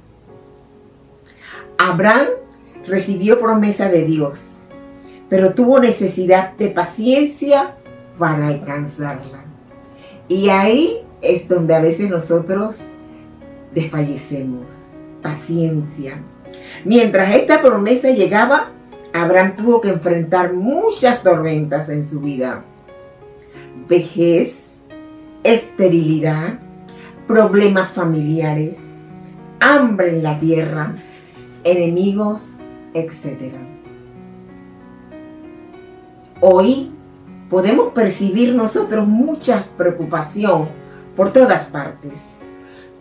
Abraham 1.78 2.28
recibió 2.88 3.42
promesa 3.42 3.90
de 3.90 4.06
Dios, 4.06 4.60
pero 5.30 5.54
tuvo 5.54 5.80
necesidad 5.80 6.54
de 6.54 6.70
paciencia 6.70 7.76
para 8.18 8.48
alcanzarla. 8.48 9.44
Y 10.30 10.48
ahí 10.48 11.02
es 11.22 11.48
donde 11.50 11.76
a 11.76 11.82
veces 11.82 12.10
nosotros 12.10 12.80
desfallecemos. 13.74 14.68
Paciencia. 15.22 16.22
Mientras 16.86 17.36
esta 17.36 17.62
promesa 17.62 18.10
llegaba, 18.10 18.72
Abraham 19.14 19.56
tuvo 19.56 19.82
que 19.82 19.90
enfrentar 19.90 20.54
muchas 20.54 21.22
tormentas 21.24 21.90
en 21.90 22.04
su 22.04 22.20
vida. 22.20 22.64
Vejez, 23.88 24.56
esterilidad, 25.44 26.60
problemas 27.28 27.92
familiares, 27.92 28.76
hambre 29.60 30.10
en 30.10 30.24
la 30.24 30.40
tierra, 30.40 30.96
enemigos, 31.64 32.54
etc. 32.94 33.54
Hoy 36.42 36.92
podemos 37.50 37.94
percibir 37.94 38.56
nosotros 38.56 39.08
mucha 39.08 39.64
preocupación 39.78 40.68
por 41.16 41.32
todas 41.32 41.66
partes 41.66 42.34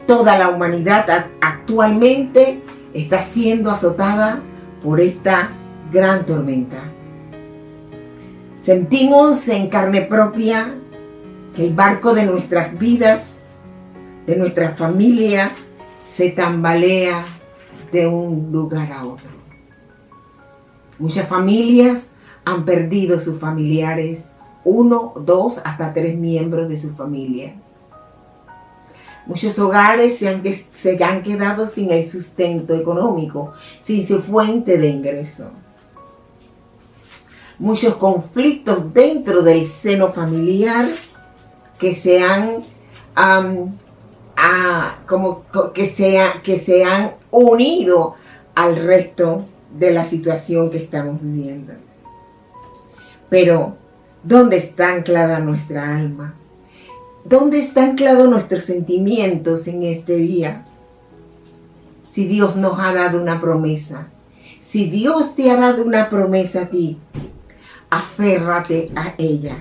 Toda 0.06 0.36
la 0.36 0.48
humanidad 0.48 1.26
actualmente 1.40 2.60
está 2.94 3.22
siendo 3.22 3.70
azotada 3.70 4.40
por 4.82 5.00
esta 5.00 5.50
gran 5.92 6.26
tormenta. 6.26 6.82
Sentimos 8.62 9.48
en 9.48 9.68
carne 9.68 10.02
propia 10.02 10.74
que 11.54 11.66
el 11.66 11.74
barco 11.74 12.14
de 12.14 12.26
nuestras 12.26 12.78
vidas, 12.78 13.42
de 14.26 14.36
nuestra 14.36 14.76
familia, 14.76 15.52
se 16.06 16.30
tambalea 16.30 17.24
de 17.90 18.06
un 18.06 18.50
lugar 18.52 18.92
a 18.92 19.04
otro. 19.04 19.30
Muchas 20.98 21.26
familias 21.26 22.04
han 22.44 22.64
perdido 22.64 23.20
sus 23.20 23.38
familiares, 23.38 24.24
uno, 24.64 25.12
dos, 25.16 25.60
hasta 25.64 25.92
tres 25.92 26.16
miembros 26.16 26.68
de 26.68 26.76
su 26.76 26.94
familia. 26.94 27.54
Muchos 29.26 29.58
hogares 29.58 30.18
se 30.18 30.28
han, 30.28 30.42
se 30.44 31.04
han 31.04 31.22
quedado 31.22 31.66
sin 31.66 31.90
el 31.90 32.08
sustento 32.08 32.74
económico, 32.74 33.52
sin 33.82 34.06
su 34.06 34.20
fuente 34.20 34.78
de 34.78 34.88
ingreso. 34.88 35.50
Muchos 37.58 37.94
conflictos 37.94 38.92
dentro 38.92 39.42
del 39.42 39.64
seno 39.64 40.12
familiar 40.12 40.88
que 41.78 41.94
se 41.94 42.20
han, 42.20 42.64
que, 45.74 45.86
sea, 45.86 46.42
que 46.42 46.58
se 46.58 46.84
han 46.84 47.12
unido 47.30 48.16
al 48.54 48.76
resto 48.76 49.44
de 49.78 49.92
la 49.92 50.04
situación 50.04 50.70
que 50.70 50.78
estamos 50.78 51.20
viviendo. 51.20 51.74
Pero, 53.28 53.76
¿dónde 54.24 54.56
está 54.56 54.92
anclada 54.92 55.38
nuestra 55.38 55.96
alma? 55.96 56.34
¿Dónde 57.24 57.60
están 57.60 57.90
anclados 57.90 58.28
nuestros 58.28 58.64
sentimientos 58.64 59.68
en 59.68 59.84
este 59.84 60.16
día? 60.16 60.64
Si 62.10 62.26
Dios 62.26 62.56
nos 62.56 62.80
ha 62.80 62.92
dado 62.92 63.22
una 63.22 63.40
promesa, 63.40 64.08
si 64.60 64.86
Dios 64.86 65.36
te 65.36 65.48
ha 65.50 65.56
dado 65.56 65.84
una 65.84 66.10
promesa 66.10 66.62
a 66.62 66.66
ti, 66.66 66.98
aférrate 67.90 68.90
a 68.96 69.14
ella. 69.18 69.58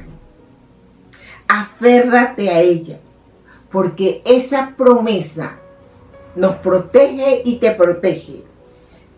Aférrate 1.47 2.49
a 2.49 2.61
ella, 2.61 2.99
porque 3.71 4.23
esa 4.25 4.73
promesa 4.75 5.57
nos 6.35 6.55
protege 6.55 7.43
y 7.45 7.57
te 7.57 7.71
protege. 7.71 8.43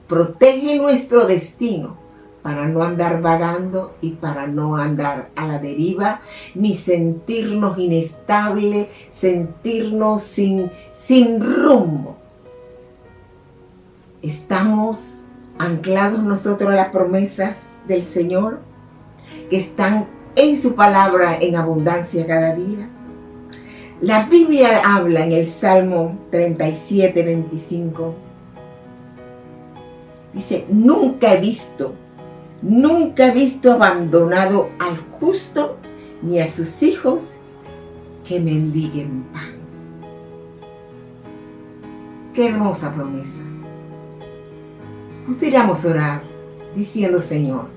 Protege 0.07 0.77
nuestro 0.77 1.27
destino 1.27 2.02
para 2.43 2.67
no 2.67 2.83
andar 2.83 3.21
vagando 3.21 3.95
y 4.01 4.11
para 4.11 4.45
no 4.47 4.75
andar 4.75 5.29
a 5.35 5.47
la 5.47 5.59
deriva, 5.59 6.19
ni 6.53 6.75
sentirnos 6.75 7.79
inestable, 7.79 8.89
sentirnos 9.09 10.21
sin, 10.21 10.69
sin 10.91 11.39
rumbo. 11.41 12.17
Estamos 14.21 15.15
anclados 15.57 16.21
nosotros 16.21 16.69
a 16.69 16.75
las 16.75 16.89
promesas 16.89 17.61
del 17.87 18.03
Señor 18.03 18.59
que 19.49 19.57
están 19.57 20.07
en 20.35 20.57
su 20.57 20.75
palabra 20.75 21.37
en 21.39 21.55
abundancia 21.55 22.27
cada 22.27 22.55
día. 22.55 22.89
La 24.01 24.25
Biblia 24.25 24.81
habla 24.83 25.25
en 25.25 25.31
el 25.31 25.47
Salmo 25.47 26.17
37, 26.31 27.23
25. 27.23 28.13
Dice, 30.33 30.65
nunca 30.67 31.33
he 31.33 31.39
visto 31.39 31.93
Nunca 32.63 33.27
he 33.27 33.31
visto 33.31 33.73
abandonado 33.73 34.69
al 34.79 34.95
justo 35.19 35.75
ni 36.21 36.39
a 36.39 36.49
sus 36.49 36.81
hijos 36.81 37.19
que 38.25 38.39
mendiguen 38.39 39.23
pan. 39.33 39.57
Qué 42.33 42.47
hermosa 42.47 42.93
promesa. 42.93 43.37
Pudiéramos 45.25 45.83
orar 45.83 46.23
diciendo, 46.73 47.19
Señor, 47.19 47.67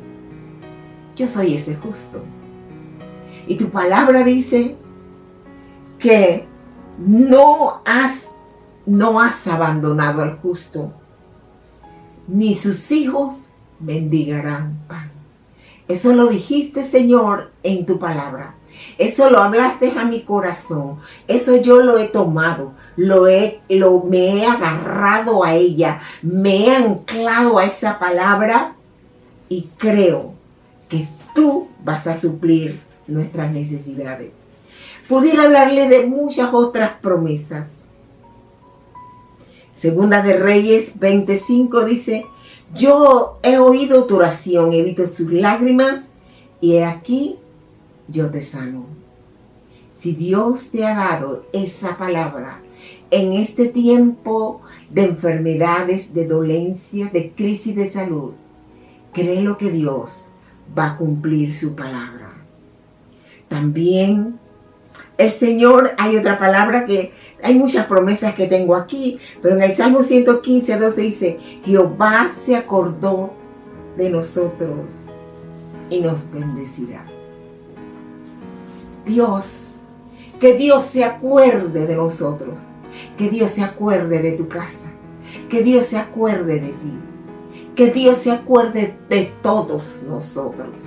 yo 1.17 1.27
soy 1.27 1.57
ese 1.57 1.75
justo. 1.75 2.23
Y 3.49 3.57
tu 3.57 3.71
palabra 3.71 4.23
dice 4.23 4.77
que 5.99 6.47
no 6.97 7.81
has, 7.85 8.23
no 8.87 9.21
has 9.21 9.49
abandonado 9.49 10.23
al 10.23 10.39
justo, 10.39 10.93
ni 12.29 12.55
sus 12.55 12.93
hijos 12.93 13.46
bendigarán 13.79 14.79
pan. 14.89 15.11
Eso 15.89 16.13
lo 16.15 16.27
dijiste, 16.27 16.83
Señor, 16.83 17.53
en 17.63 17.87
tu 17.87 17.99
palabra. 17.99 18.55
Eso 18.99 19.31
lo 19.31 19.39
hablaste 19.39 19.93
a 19.97 20.05
mi 20.05 20.23
corazón. 20.23 20.99
Eso 21.29 21.57
yo 21.57 21.83
lo 21.83 21.99
he 21.99 22.09
tomado. 22.09 22.73
Lo 22.97 23.29
he, 23.29 23.61
lo, 23.69 24.03
me 24.03 24.39
he 24.39 24.47
agarrado 24.47 25.45
a 25.45 25.55
ella. 25.55 26.01
Me 26.23 26.67
he 26.67 26.77
anclado 26.77 27.59
a 27.59 27.65
esa 27.65 27.99
palabra. 27.99 28.75
Y 29.49 29.69
creo 29.79 30.35
que 30.89 31.09
tú 31.35 31.69
vas 31.85 32.07
a 32.07 32.17
suplir 32.17 32.81
nuestras 33.07 33.53
necesidades. 33.53 34.33
Pudiera 35.09 35.45
hablarle 35.45 35.89
de 35.89 36.07
muchas 36.07 36.53
otras 36.53 36.93
promesas. 37.01 37.69
Segunda 39.73 40.23
de 40.23 40.37
Reyes 40.37 40.99
25 40.99 41.85
dice, 41.85 42.27
yo 42.75 43.39
he 43.43 43.59
oído 43.59 44.07
tu 44.07 44.17
oración, 44.17 44.73
he 44.73 44.83
visto 44.83 45.07
sus 45.07 45.33
lágrimas 45.33 46.09
y 46.61 46.79
aquí 46.79 47.37
yo 48.09 48.31
te 48.31 48.43
sano. 48.43 48.87
Si 49.93 50.13
Dios 50.13 50.71
te 50.71 50.85
ha 50.85 50.95
dado 50.95 51.47
esa 51.53 51.97
palabra 51.97 52.61
en 53.11 53.33
este 53.33 53.67
tiempo 53.69 54.61
de 54.91 55.05
enfermedades, 55.05 56.13
de 56.13 56.27
dolencias, 56.27 57.13
de 57.13 57.33
crisis 57.33 57.75
de 57.75 57.89
salud, 57.89 58.33
créelo 59.13 59.57
que 59.57 59.71
Dios 59.71 60.29
va 60.77 60.93
a 60.93 60.97
cumplir 60.97 61.53
su 61.53 61.75
palabra. 61.75 62.33
También 63.49 64.39
el 65.19 65.33
Señor, 65.33 65.95
hay 65.97 66.17
otra 66.17 66.39
palabra 66.39 66.85
que 66.85 67.13
hay 67.43 67.55
muchas 67.55 67.87
promesas 67.87 68.35
que 68.35 68.47
tengo 68.47 68.75
aquí, 68.75 69.19
pero 69.43 69.57
en 69.57 69.63
el 69.63 69.73
Salmo 69.73 70.03
115, 70.03 70.79
12 70.79 71.01
dice, 71.01 71.39
Jehová 71.65 72.31
se 72.45 72.57
acordó 72.57 73.33
de 73.97 74.11
nosotros 74.11 74.87
y 75.91 76.01
nos 76.01 76.31
bendecirá. 76.31 77.05
Dios, 79.05 79.69
que 80.41 80.55
Dios 80.55 80.85
se 80.87 81.05
acuerde 81.05 81.87
de 81.87 81.97
nosotros, 81.97 82.61
que 83.17 83.29
Dios 83.29 83.53
se 83.53 83.63
acuerde 83.63 84.21
de 84.21 84.33
tu 84.33 84.49
casa, 84.49 84.87
que 85.49 85.63
Dios 85.63 85.87
se 85.87 85.99
acuerde 85.99 86.61
de 86.61 86.69
ti, 86.69 86.93
que 87.75 87.91
Dios 87.91 88.19
se 88.19 88.33
acuerde 88.33 88.97
de 89.09 89.33
todos 89.43 90.03
nosotros 90.07 90.81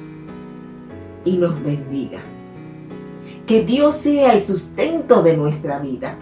y 1.24 1.38
nos 1.38 1.62
bendiga. 1.64 2.20
Que 3.46 3.64
Dios 3.64 3.96
sea 3.96 4.34
el 4.34 4.44
sustento 4.44 5.24
de 5.24 5.38
nuestra 5.38 5.80
vida. 5.80 6.18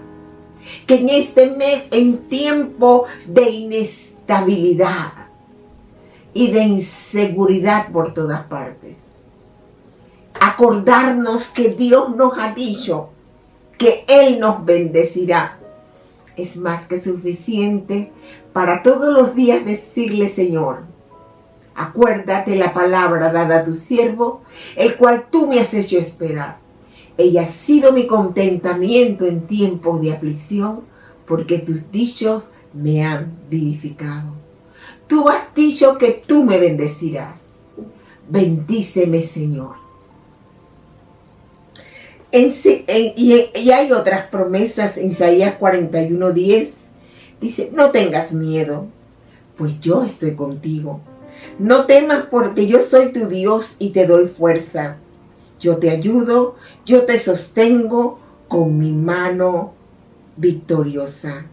Que 0.86 0.96
en 0.96 1.10
este 1.10 1.52
mes, 1.52 1.84
en 1.92 2.18
tiempo 2.30 3.06
de 3.26 3.50
inestabilidad 3.50 5.14
y 6.34 6.52
de 6.52 6.62
inseguridad 6.62 7.92
por 7.92 8.14
todas 8.14 8.44
partes, 8.46 8.98
acordarnos 10.40 11.48
que 11.48 11.70
Dios 11.70 12.16
nos 12.16 12.38
ha 12.38 12.54
dicho 12.54 13.10
que 13.78 14.06
Él 14.08 14.40
nos 14.40 14.66
bendecirá. 14.66 15.60
Es 16.36 16.56
más 16.56 16.86
que 16.86 17.00
suficiente 17.00 18.12
para 18.54 18.84
todos 18.84 19.14
los 19.14 19.36
días 19.36 19.66
decirle, 19.66 20.30
Señor, 20.30 20.84
acuérdate 21.76 22.56
la 22.56 22.74
palabra 22.74 23.32
dada 23.32 23.60
a 23.60 23.64
tu 23.64 23.74
siervo, 23.74 24.42
el 24.76 24.96
cual 24.98 25.28
tú 25.32 25.48
me 25.48 25.60
has 25.60 25.74
hecho 25.74 25.98
esperar. 25.98 26.58
Ella 27.18 27.44
ha 27.44 27.48
sido 27.48 27.92
mi 27.92 28.08
contentamiento 28.08 29.26
en 29.26 29.48
tiempos 29.48 30.02
de 30.02 30.14
aflicción, 30.14 30.82
porque 31.26 31.60
tus 31.60 31.92
dichos 31.92 32.44
me 32.74 33.04
han 33.04 33.34
vivificado. 33.50 34.34
Tú 35.08 35.28
has 35.30 35.54
dicho 35.56 35.98
que 35.98 36.24
tú 36.26 36.44
me 36.44 36.60
bendecirás. 36.60 37.44
Bendíceme, 38.30 39.24
Señor 39.24 39.88
y, 42.32 43.72
hay 43.72 43.92
otras 43.92 44.28
promesas 44.28 44.98
Isaías 44.98 45.56
41:10. 45.60 46.70
Dice, 47.40 47.70
no 47.72 47.92
tengas 47.92 48.32
miedo, 48.32 48.88
pues 49.58 49.80
yo 49.80 50.04
estoy 50.04 50.36
contigo. 50.36 51.02
No 51.60 51.86
temas 51.86 52.26
porque 52.32 52.68
yo 52.68 52.82
soy 52.82 53.12
tu 53.12 53.28
Dios 53.28 53.76
y 53.80 53.92
te 53.92 54.08
doy 54.08 54.28
fuerza. 54.28 54.98
Yo 55.60 55.78
te 55.78 55.90
ayudo, 55.90 56.56
yo 56.86 57.06
te 57.06 57.20
sostengo 57.20 58.20
con 58.48 58.78
mi 58.78 58.92
mano 58.92 59.74
victoriosa. 60.36 61.46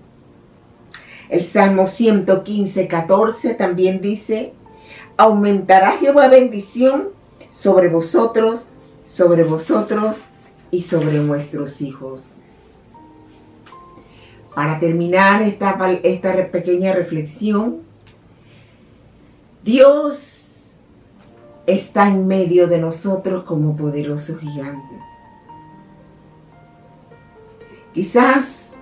El 1.29 1.47
Salmo 1.47 1.87
115, 1.87 2.87
14 2.87 3.55
también 3.55 4.01
dice, 4.01 4.53
aumentará 5.17 5.93
Jehová 5.93 6.29
bendición 6.29 7.09
sobre 7.51 7.89
vosotros, 7.89 8.61
sobre 9.05 9.45
vosotros 9.45 10.17
y 10.71 10.83
sobre 10.83 11.19
nuestros 11.19 11.81
hijos. 11.81 12.31
Para 14.55 14.79
terminar 14.79 15.43
esta, 15.43 15.77
esta 16.03 16.51
pequeña 16.51 16.93
reflexión, 16.93 17.81
Dios 19.65 20.34
está 21.67 22.09
en 22.09 22.27
medio 22.27 22.67
de 22.67 22.79
nosotros 22.79 23.45
como 23.45 23.77
poderoso 23.77 24.37
gigante. 24.37 24.95
Quizás 27.93 28.73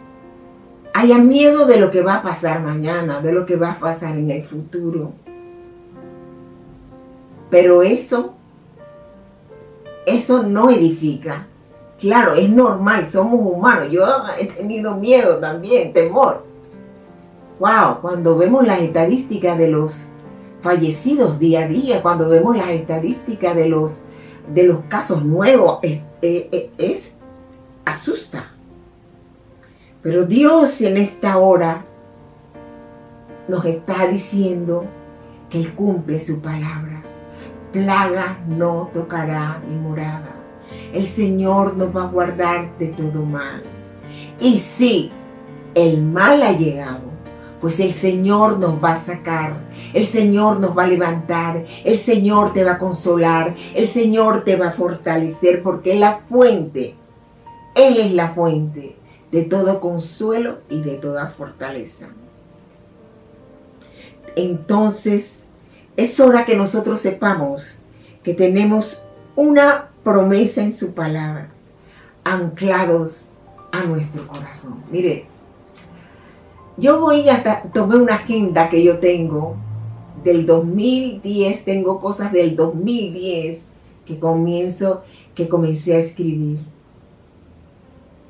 haya 0.95 1.19
miedo 1.19 1.67
de 1.67 1.79
lo 1.79 1.91
que 1.91 2.03
va 2.03 2.17
a 2.17 2.23
pasar 2.23 2.63
mañana, 2.63 3.21
de 3.21 3.33
lo 3.33 3.47
que 3.47 3.57
va 3.57 3.73
a 3.73 3.79
pasar 3.79 4.17
en 4.17 4.31
el 4.31 4.43
futuro. 4.43 5.13
Pero 7.51 7.83
eso, 7.83 8.35
eso 10.07 10.43
no 10.43 10.71
edifica. 10.71 11.47
Claro, 11.99 12.35
es 12.35 12.49
normal, 12.49 13.07
somos 13.07 13.41
humanos. 13.41 13.89
Yo 13.91 14.03
he 14.39 14.47
tenido 14.47 14.97
miedo 14.97 15.39
también, 15.39 15.93
temor. 15.93 16.45
Wow, 17.61 18.01
cuando 18.01 18.37
vemos 18.37 18.67
las 18.67 18.81
estadísticas 18.81 19.57
de 19.57 19.69
los 19.69 20.07
fallecidos 20.63 21.39
día 21.39 21.65
a 21.65 21.69
día, 21.69 22.03
cuando 22.03 22.29
vemos 22.29 22.57
las 22.57 22.71
estadísticas 22.71 23.55
de 23.55 23.69
los, 23.69 24.01
de 24.53 24.65
los 24.65 24.81
casos 24.89 25.25
nuevos, 25.25 25.81
es, 26.23 27.13
asusta. 27.85 28.53
Pero 30.03 30.25
Dios 30.25 30.81
en 30.81 30.97
esta 30.97 31.39
hora 31.39 31.85
nos 33.49 33.65
está 33.65 34.07
diciendo 34.07 34.85
que 35.51 35.59
Él 35.59 35.75
cumple 35.75 36.19
su 36.19 36.41
palabra. 36.41 37.03
Plaga 37.73 38.39
no 38.49 38.91
tocará 38.93 39.61
mi 39.69 39.77
morada 39.77 40.43
el 40.93 41.07
Señor 41.07 41.77
nos 41.77 41.95
va 41.95 42.05
a 42.05 42.09
guardar 42.09 42.77
de 42.79 42.89
todo 42.89 43.25
mal. 43.25 43.63
Y 44.41 44.59
si 44.59 45.11
el 45.75 46.03
mal 46.03 46.43
ha 46.43 46.53
llegado, 46.53 47.12
pues 47.63 47.79
el 47.79 47.95
Señor 47.95 48.59
nos 48.59 48.83
va 48.83 48.95
a 48.95 49.05
sacar, 49.05 49.55
el 49.95 50.09
Señor 50.09 50.59
nos 50.59 50.77
va 50.77 50.83
a 50.83 50.89
levantar, 50.89 51.65
el 51.85 51.97
Señor 51.97 52.53
te 52.53 52.65
va 52.65 52.73
a 52.73 52.79
consolar, 52.79 53.55
el 53.73 53.87
Señor 53.87 54.43
te 54.43 54.57
va 54.57 54.67
a 54.67 54.73
fortalecer, 54.73 55.63
porque 55.63 55.95
es 55.95 56.01
la 56.01 56.19
fuente, 56.29 56.97
Él 57.77 57.99
es 57.99 58.13
la 58.13 58.31
fuente 58.31 58.97
de 59.31 59.45
todo 59.45 59.79
consuelo 59.79 60.59
y 60.69 60.83
de 60.83 60.97
toda 60.97 61.29
fortaleza. 61.29 62.09
Entonces, 64.35 65.35
es 65.97 66.19
hora 66.19 66.45
que 66.45 66.57
nosotros 66.57 67.01
sepamos 67.01 67.79
que 68.25 68.35
tenemos 68.35 69.05
una 69.37 69.89
promesa 70.03 70.63
en 70.63 70.73
su 70.73 70.95
palabra, 70.95 71.49
anclados 72.25 73.27
a 73.71 73.85
nuestro 73.85 74.27
corazón. 74.27 74.83
Mire, 74.91 75.32
yo 76.77 77.01
voy 77.01 77.29
a 77.29 77.63
tomar 77.73 77.99
una 77.99 78.15
agenda 78.15 78.69
que 78.69 78.83
yo 78.83 78.99
tengo 78.99 79.57
del 80.25 80.47
2010, 80.47 81.65
tengo 81.65 82.01
cosas 82.01 82.33
del 82.33 82.57
2010 82.57 83.63
que 84.07 84.19
comienzo, 84.19 85.03
que 85.35 85.49
comencé 85.49 85.95
a 85.95 85.99
escribir. 85.99 86.59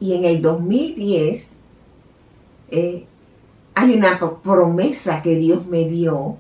Y 0.01 0.15
en 0.15 0.25
el 0.25 0.43
2010 0.43 1.51
eh, 2.71 3.07
hay 3.75 3.95
una 3.95 4.19
promesa 4.43 5.23
que 5.23 5.37
Dios 5.37 5.67
me 5.67 5.89
dio 5.89 6.37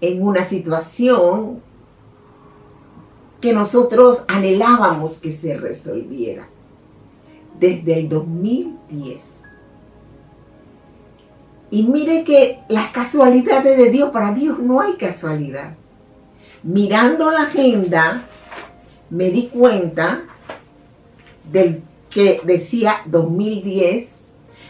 en 0.00 0.22
una 0.22 0.44
situación 0.44 1.60
que 3.40 3.52
nosotros 3.52 4.24
anhelábamos 4.28 5.18
que 5.18 5.32
se 5.32 5.56
resolviera 5.56 6.48
desde 7.58 8.00
el 8.00 8.08
2010. 8.08 9.36
Y 11.70 11.82
mire 11.84 12.24
que 12.24 12.60
las 12.68 12.90
casualidades 12.90 13.76
de 13.76 13.90
Dios, 13.90 14.10
para 14.10 14.32
Dios 14.32 14.58
no 14.58 14.80
hay 14.80 14.94
casualidad. 14.94 15.74
Mirando 16.62 17.30
la 17.30 17.42
agenda, 17.42 18.24
me 19.10 19.30
di 19.30 19.48
cuenta 19.48 20.24
del 21.50 21.82
que 22.10 22.40
decía 22.44 22.96
2010, 23.06 24.10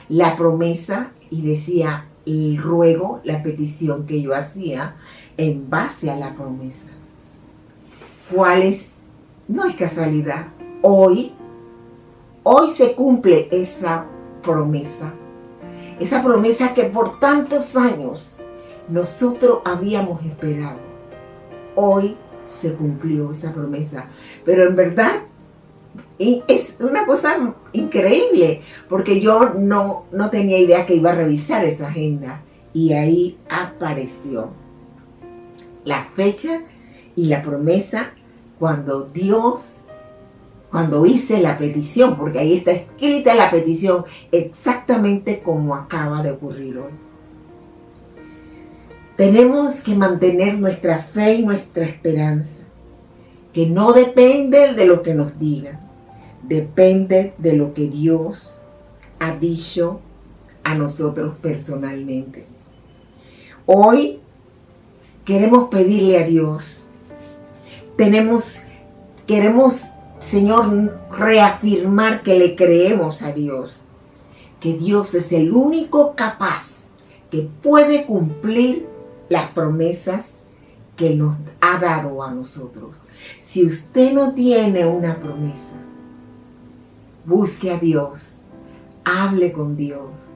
la 0.09 0.37
promesa, 0.37 1.11
y 1.30 1.42
decía 1.42 2.06
el 2.24 2.56
ruego, 2.56 3.20
la 3.24 3.42
petición 3.42 4.06
que 4.06 4.22
yo 4.22 4.35
hacía 4.35 4.96
en 5.37 5.68
base 5.68 6.11
a 6.11 6.16
la 6.16 6.35
promesa 6.35 6.87
cuáles, 8.32 8.90
no 9.48 9.64
es 9.64 9.76
casualidad, 9.76 10.48
hoy, 10.82 11.32
hoy 12.42 12.70
se 12.70 12.94
cumple 12.94 13.48
esa 13.50 14.04
promesa. 14.42 15.12
Esa 15.98 16.22
promesa 16.22 16.74
que 16.74 16.85
por 16.85 17.18
tantos 17.20 17.76
años 17.76 18.38
nosotros 18.88 19.61
habíamos 19.64 20.24
esperado. 20.24 20.78
Hoy 21.74 22.16
se 22.42 22.74
cumplió 22.74 23.32
esa 23.32 23.52
promesa. 23.52 24.06
Pero 24.44 24.64
en 24.64 24.76
verdad 24.76 25.22
es 26.18 26.76
una 26.80 27.06
cosa 27.06 27.54
increíble, 27.72 28.62
porque 28.88 29.20
yo 29.20 29.54
no, 29.54 30.04
no 30.12 30.30
tenía 30.30 30.59
idea 30.59 30.87
que 30.87 30.94
iba 30.94 31.11
a 31.11 31.14
revisar 31.14 31.64
esa 31.64 31.88
agenda. 31.88 32.42
Y 32.72 32.92
ahí 32.92 33.38
apareció 33.48 34.50
la 35.85 36.04
fecha 36.14 36.61
y 37.14 37.26
la 37.26 37.42
promesa 37.42 38.11
cuando 38.59 39.04
Dios, 39.04 39.78
cuando 40.76 41.06
hice 41.06 41.40
la 41.40 41.56
petición, 41.56 42.18
porque 42.18 42.38
ahí 42.38 42.52
está 42.52 42.70
escrita 42.70 43.34
la 43.34 43.50
petición 43.50 44.04
exactamente 44.30 45.40
como 45.40 45.74
acaba 45.74 46.22
de 46.22 46.32
ocurrir 46.32 46.76
hoy. 46.76 46.92
Tenemos 49.16 49.80
que 49.80 49.94
mantener 49.94 50.58
nuestra 50.58 50.98
fe 50.98 51.36
y 51.36 51.46
nuestra 51.46 51.86
esperanza, 51.86 52.60
que 53.54 53.66
no 53.66 53.94
depende 53.94 54.74
de 54.74 54.84
lo 54.84 55.02
que 55.02 55.14
nos 55.14 55.38
digan, 55.38 55.80
depende 56.42 57.32
de 57.38 57.54
lo 57.54 57.72
que 57.72 57.88
Dios 57.88 58.60
ha 59.18 59.34
dicho 59.34 60.00
a 60.62 60.74
nosotros 60.74 61.36
personalmente. 61.40 62.44
Hoy 63.64 64.20
queremos 65.24 65.70
pedirle 65.70 66.22
a 66.22 66.26
Dios, 66.26 66.86
tenemos, 67.96 68.58
queremos, 69.26 69.80
Señor, 70.28 70.98
reafirmar 71.16 72.24
que 72.24 72.36
le 72.36 72.56
creemos 72.56 73.22
a 73.22 73.30
Dios, 73.30 73.80
que 74.58 74.76
Dios 74.76 75.14
es 75.14 75.30
el 75.30 75.52
único 75.52 76.16
capaz 76.16 76.86
que 77.30 77.48
puede 77.62 78.06
cumplir 78.06 78.88
las 79.28 79.50
promesas 79.50 80.40
que 80.96 81.14
nos 81.14 81.36
ha 81.60 81.78
dado 81.78 82.24
a 82.24 82.32
nosotros. 82.32 83.00
Si 83.40 83.64
usted 83.64 84.12
no 84.12 84.34
tiene 84.34 84.84
una 84.84 85.20
promesa, 85.20 85.74
busque 87.24 87.70
a 87.70 87.78
Dios, 87.78 88.38
hable 89.04 89.52
con 89.52 89.76
Dios. 89.76 90.26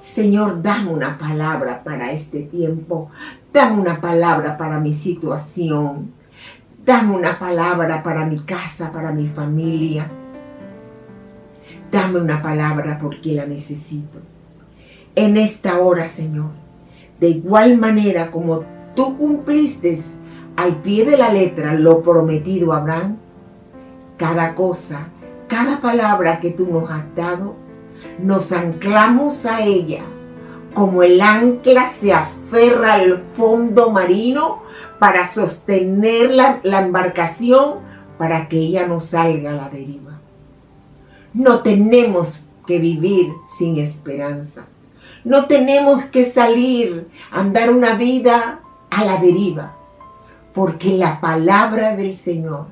Señor, 0.00 0.62
dame 0.62 0.92
una 0.92 1.16
palabra 1.16 1.84
para 1.84 2.10
este 2.10 2.42
tiempo, 2.42 3.10
dame 3.52 3.80
una 3.80 4.00
palabra 4.00 4.58
para 4.58 4.80
mi 4.80 4.94
situación, 4.94 6.17
dame 6.88 7.14
una 7.14 7.38
palabra 7.38 8.02
para 8.02 8.24
mi 8.24 8.38
casa, 8.38 8.90
para 8.90 9.12
mi 9.12 9.26
familia. 9.26 10.10
Dame 11.92 12.18
una 12.18 12.40
palabra 12.40 12.98
porque 12.98 13.34
la 13.34 13.44
necesito. 13.44 14.20
En 15.14 15.36
esta 15.36 15.80
hora, 15.80 16.08
Señor, 16.08 16.48
de 17.20 17.28
igual 17.28 17.76
manera 17.76 18.30
como 18.30 18.64
tú 18.94 19.18
cumpliste 19.18 19.98
al 20.56 20.76
pie 20.76 21.04
de 21.04 21.18
la 21.18 21.30
letra 21.30 21.74
lo 21.74 22.02
prometido 22.02 22.72
a 22.72 22.78
Abraham, 22.78 23.18
cada 24.16 24.54
cosa, 24.54 25.08
cada 25.46 25.82
palabra 25.82 26.40
que 26.40 26.52
tú 26.52 26.68
nos 26.72 26.90
has 26.90 27.04
dado, 27.14 27.54
nos 28.18 28.50
anclamos 28.50 29.44
a 29.44 29.60
ella 29.60 30.04
como 30.78 31.02
el 31.02 31.20
ancla 31.20 31.88
se 31.88 32.12
aferra 32.12 32.92
al 32.92 33.24
fondo 33.34 33.90
marino 33.90 34.62
para 35.00 35.26
sostener 35.26 36.30
la, 36.30 36.60
embarcación 36.62 37.80
para 38.16 38.46
que 38.46 38.58
ella 38.58 38.86
no 38.86 39.00
salga 39.00 39.50
a 39.50 39.54
la 39.54 39.68
deriva. 39.70 40.20
No 41.34 41.62
tenemos 41.62 42.44
que 42.64 42.78
vivir 42.78 43.26
sin 43.58 43.78
esperanza. 43.78 44.66
No 45.24 45.46
tenemos 45.46 46.04
que 46.04 46.24
salir 46.24 47.08
a 47.32 47.40
andar 47.40 47.70
una 47.70 47.94
vida 47.94 48.60
a 48.88 49.04
la 49.04 49.16
deriva, 49.16 49.74
porque 50.54 50.96
la 50.96 51.20
palabra 51.20 51.96
del 51.96 52.16
Señor 52.16 52.66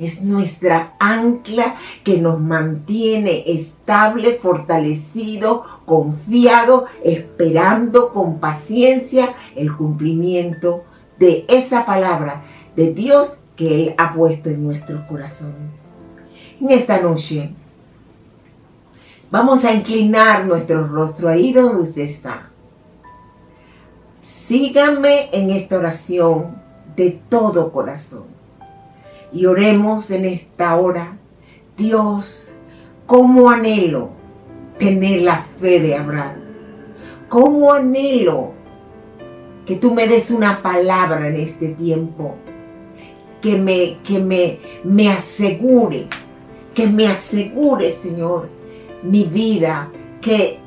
es 0.00 0.22
nuestra 0.22 0.94
ancla 0.98 1.76
que 2.02 2.18
nos 2.18 2.40
mantiene 2.40 3.44
estable, 3.46 4.38
fortalecido, 4.40 5.64
confiado, 5.84 6.86
esperando 7.04 8.10
con 8.10 8.40
paciencia 8.40 9.34
el 9.54 9.76
cumplimiento 9.76 10.84
de 11.18 11.44
esa 11.48 11.84
palabra 11.84 12.42
de 12.74 12.94
Dios 12.94 13.36
que 13.56 13.82
Él 13.82 13.94
ha 13.98 14.14
puesto 14.14 14.48
en 14.48 14.64
nuestros 14.64 15.04
corazones. 15.04 15.70
En 16.60 16.70
esta 16.70 16.98
noche 17.00 17.50
vamos 19.30 19.64
a 19.64 19.72
inclinar 19.72 20.46
nuestro 20.46 20.86
rostro 20.86 21.28
ahí 21.28 21.52
donde 21.52 21.82
usted 21.82 22.02
está. 22.02 22.48
Síganme 24.22 25.28
en 25.32 25.50
esta 25.50 25.76
oración 25.76 26.58
de 26.96 27.20
todo 27.28 27.70
corazón 27.70 28.29
y 29.32 29.46
oremos 29.46 30.10
en 30.10 30.24
esta 30.24 30.76
hora. 30.76 31.16
Dios, 31.76 32.52
cómo 33.06 33.50
anhelo 33.50 34.10
tener 34.78 35.22
la 35.22 35.44
fe 35.60 35.80
de 35.80 35.94
Abraham. 35.94 36.36
Cómo 37.28 37.72
anhelo 37.72 38.52
que 39.66 39.76
tú 39.76 39.94
me 39.94 40.08
des 40.08 40.30
una 40.30 40.62
palabra 40.62 41.28
en 41.28 41.36
este 41.36 41.68
tiempo 41.68 42.34
que 43.40 43.56
me, 43.56 43.98
que 44.04 44.18
me, 44.18 44.58
me 44.84 45.10
asegure, 45.10 46.08
que 46.74 46.86
me 46.86 47.06
asegure, 47.06 47.92
Señor, 47.92 48.48
mi 49.02 49.24
vida, 49.24 49.90
que 50.20 50.58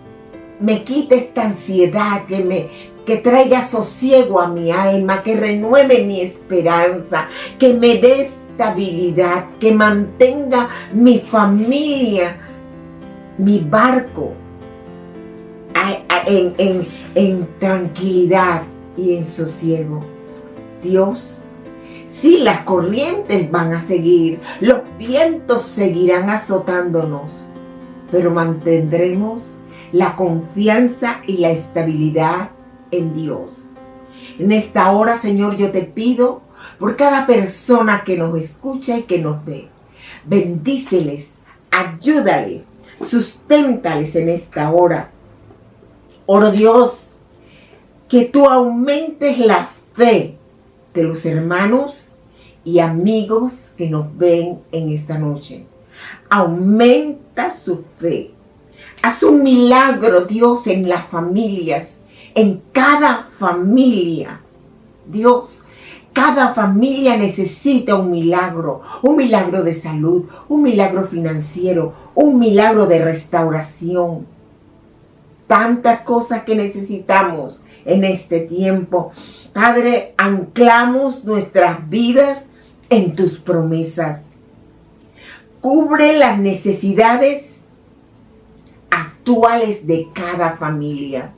me 0.60 0.84
quite 0.84 1.16
esta 1.16 1.44
ansiedad, 1.44 2.26
que 2.26 2.40
me, 2.40 2.70
que 3.06 3.18
traiga 3.18 3.68
sosiego 3.68 4.40
a 4.40 4.48
mi 4.48 4.72
alma, 4.72 5.24
que 5.24 5.36
renueve 5.36 6.04
mi 6.06 6.22
esperanza, 6.22 7.28
que 7.60 7.74
me 7.74 7.98
des 7.98 8.30
estabilidad, 8.54 9.46
que 9.60 9.74
mantenga 9.74 10.70
mi 10.94 11.20
familia, 11.20 12.38
mi 13.38 13.60
barco 13.60 14.34
en, 16.28 16.88
en 17.16 17.48
tranquilidad 17.60 18.64
y 18.96 19.16
en 19.16 19.26
sosiego. 19.26 20.04
Dios, 20.84 21.46
si 22.06 22.40
las 22.40 22.62
corrientes 22.62 23.50
van 23.50 23.74
a 23.74 23.80
seguir, 23.80 24.40
los 24.62 24.82
vientos 25.00 25.64
seguirán 25.64 26.30
azotándonos, 26.30 27.32
pero 28.12 28.32
mantendremos 28.32 29.56
la 29.92 30.16
confianza 30.16 31.22
y 31.26 31.38
la 31.38 31.50
estabilidad 31.50 32.52
en 32.92 33.14
Dios. 33.16 33.52
En 34.38 34.52
esta 34.52 34.92
hora, 34.92 35.18
Señor, 35.18 35.58
yo 35.58 35.72
te 35.72 35.82
pido 35.82 36.43
por 36.80 36.96
cada 36.96 37.26
persona 37.26 38.04
que 38.04 38.18
nos 38.18 38.38
escucha 38.38 38.98
y 38.98 39.04
que 39.04 39.20
nos 39.20 39.44
ve. 39.46 39.68
Bendíceles, 40.26 41.32
ayúdales, 41.72 42.62
susténtales 43.00 44.16
en 44.16 44.30
esta 44.30 44.72
hora. 44.72 45.12
Oro 46.26 46.52
Dios, 46.52 47.14
que 48.08 48.26
tú 48.26 48.48
aumentes 48.48 49.40
la 49.40 49.68
fe 49.94 50.38
de 50.94 51.04
los 51.04 51.26
hermanos 51.26 52.10
y 52.64 52.80
amigos 52.80 53.72
que 53.78 53.90
nos 53.90 54.16
ven 54.18 54.62
en 54.72 54.90
esta 54.90 55.18
noche. 55.18 55.66
Aumenta 56.30 57.52
su 57.52 57.84
fe. 57.98 58.32
Haz 59.02 59.24
un 59.24 59.44
milagro, 59.44 60.22
Dios, 60.22 60.68
en 60.68 60.88
las 60.88 61.06
familias, 61.08 62.00
en 62.36 62.62
cada 62.72 63.30
familia. 63.38 64.40
Dios, 65.06 65.63
cada 66.14 66.54
familia 66.54 67.18
necesita 67.18 67.96
un 67.96 68.12
milagro, 68.12 68.82
un 69.02 69.18
milagro 69.18 69.64
de 69.64 69.74
salud, 69.74 70.26
un 70.48 70.62
milagro 70.62 71.08
financiero, 71.08 71.94
un 72.14 72.38
milagro 72.38 72.86
de 72.86 73.04
restauración. 73.04 74.28
Tantas 75.48 76.02
cosas 76.02 76.44
que 76.44 76.56
necesitamos 76.56 77.58
en 77.84 78.04
este 78.04 78.42
tiempo. 78.42 79.12
Padre, 79.54 80.14
anclamos 80.18 81.26
nuestras 81.26 81.90
vidas 81.90 82.46
en 82.90 83.16
tus 83.16 83.40
promesas. 83.40 84.26
Cubre 85.62 86.18
las 86.18 86.38
necesidades 86.38 87.56
actuales 88.92 89.88
de 89.88 90.08
cada 90.14 90.58
familia. 90.58 91.32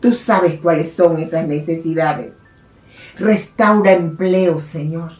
Tú 0.00 0.14
sabes 0.14 0.58
cuáles 0.60 0.92
son 0.92 1.18
esas 1.18 1.46
necesidades. 1.46 2.41
Restaura 3.18 3.92
empleo, 3.92 4.58
Señor. 4.58 5.12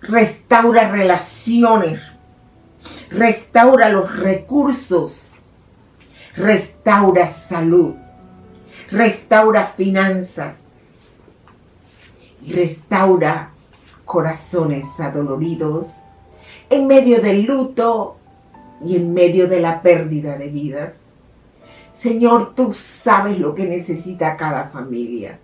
Restaura 0.00 0.90
relaciones. 0.90 2.00
Restaura 3.10 3.88
los 3.88 4.16
recursos. 4.16 5.36
Restaura 6.36 7.32
salud. 7.32 7.94
Restaura 8.90 9.66
finanzas. 9.66 10.54
Restaura 12.46 13.50
corazones 14.04 14.86
adoloridos 14.98 15.88
en 16.70 16.86
medio 16.86 17.20
del 17.20 17.42
luto 17.42 18.16
y 18.84 18.96
en 18.96 19.12
medio 19.12 19.48
de 19.48 19.60
la 19.60 19.82
pérdida 19.82 20.38
de 20.38 20.48
vidas. 20.48 20.94
Señor, 21.92 22.54
tú 22.54 22.72
sabes 22.72 23.38
lo 23.38 23.54
que 23.54 23.66
necesita 23.66 24.36
cada 24.36 24.70
familia. 24.70 25.38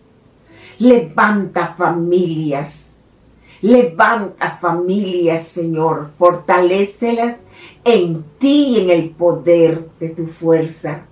Levanta 0.79 1.75
familias. 1.77 2.93
Levanta 3.63 4.59
familias, 4.61 5.49
Señor. 5.49 6.11
Fortalécelas 6.19 7.37
en 7.85 8.25
ti 8.39 8.69
y 8.69 8.81
en 8.81 8.91
el 8.91 9.11
poder 9.11 9.89
de 9.99 10.11
tu 10.11 10.27
fuerza. 10.27 11.03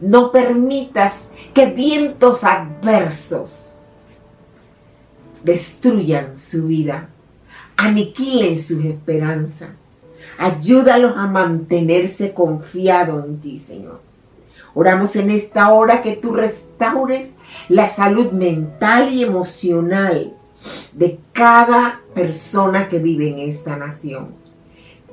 No 0.00 0.30
permitas 0.30 1.30
que 1.54 1.66
vientos 1.66 2.44
adversos 2.44 3.68
destruyan 5.42 6.38
su 6.38 6.66
vida, 6.66 7.08
aniquilen 7.76 8.58
sus 8.58 8.84
esperanzas. 8.84 9.70
Ayúdalos 10.36 11.14
a 11.16 11.26
mantenerse 11.26 12.32
confiados 12.32 13.24
en 13.24 13.40
ti, 13.40 13.58
Señor. 13.58 14.00
Oramos 14.74 15.16
en 15.16 15.30
esta 15.30 15.70
hora 15.72 16.02
que 16.02 16.16
tú 16.16 16.32
restaures 16.32 17.30
la 17.68 17.88
salud 17.88 18.32
mental 18.32 19.12
y 19.12 19.24
emocional 19.24 20.34
de 20.92 21.18
cada 21.32 22.00
persona 22.14 22.88
que 22.88 22.98
vive 22.98 23.28
en 23.28 23.38
esta 23.38 23.76
nación. 23.76 24.34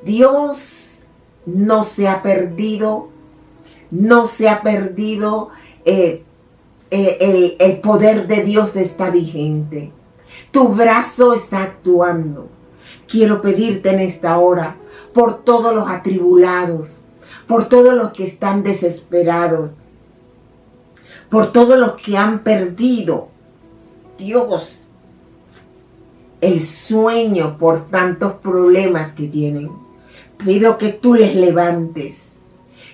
Dios 0.04 1.00
no 1.46 1.84
se 1.84 2.08
ha 2.08 2.22
perdido, 2.22 3.10
no 3.92 4.28
se 4.28 4.50
ha 4.50 4.62
perdido, 4.62 5.50
eh, 5.86 6.24
eh, 6.92 7.18
el, 7.20 7.56
el 7.60 7.80
poder 7.82 8.28
de 8.28 8.44
Dios 8.44 8.76
está 8.76 9.10
vigente. 9.10 9.92
Tu 10.52 10.68
brazo 10.70 11.34
está 11.34 11.64
actuando. 11.64 12.50
Quiero 13.08 13.42
pedirte 13.42 13.90
en 13.90 14.00
esta 14.00 14.38
hora 14.38 14.78
por 15.14 15.44
todos 15.44 15.74
los 15.74 15.88
atribulados, 15.88 16.98
por 17.48 17.70
todos 17.70 17.94
los 17.94 18.12
que 18.12 18.26
están 18.26 18.64
desesperados, 18.64 19.72
por 21.30 21.52
todos 21.52 21.78
los 21.78 21.94
que 21.96 22.18
han 22.18 22.40
perdido, 22.40 23.30
Dios, 24.18 24.86
el 26.42 26.62
sueño 26.62 27.58
por 27.58 27.88
tantos 27.90 28.34
problemas 28.34 29.14
que 29.14 29.28
tienen. 29.28 29.72
Pido 30.38 30.78
que 30.78 30.90
tú 30.90 31.14
les 31.14 31.36
levantes. 31.36 32.34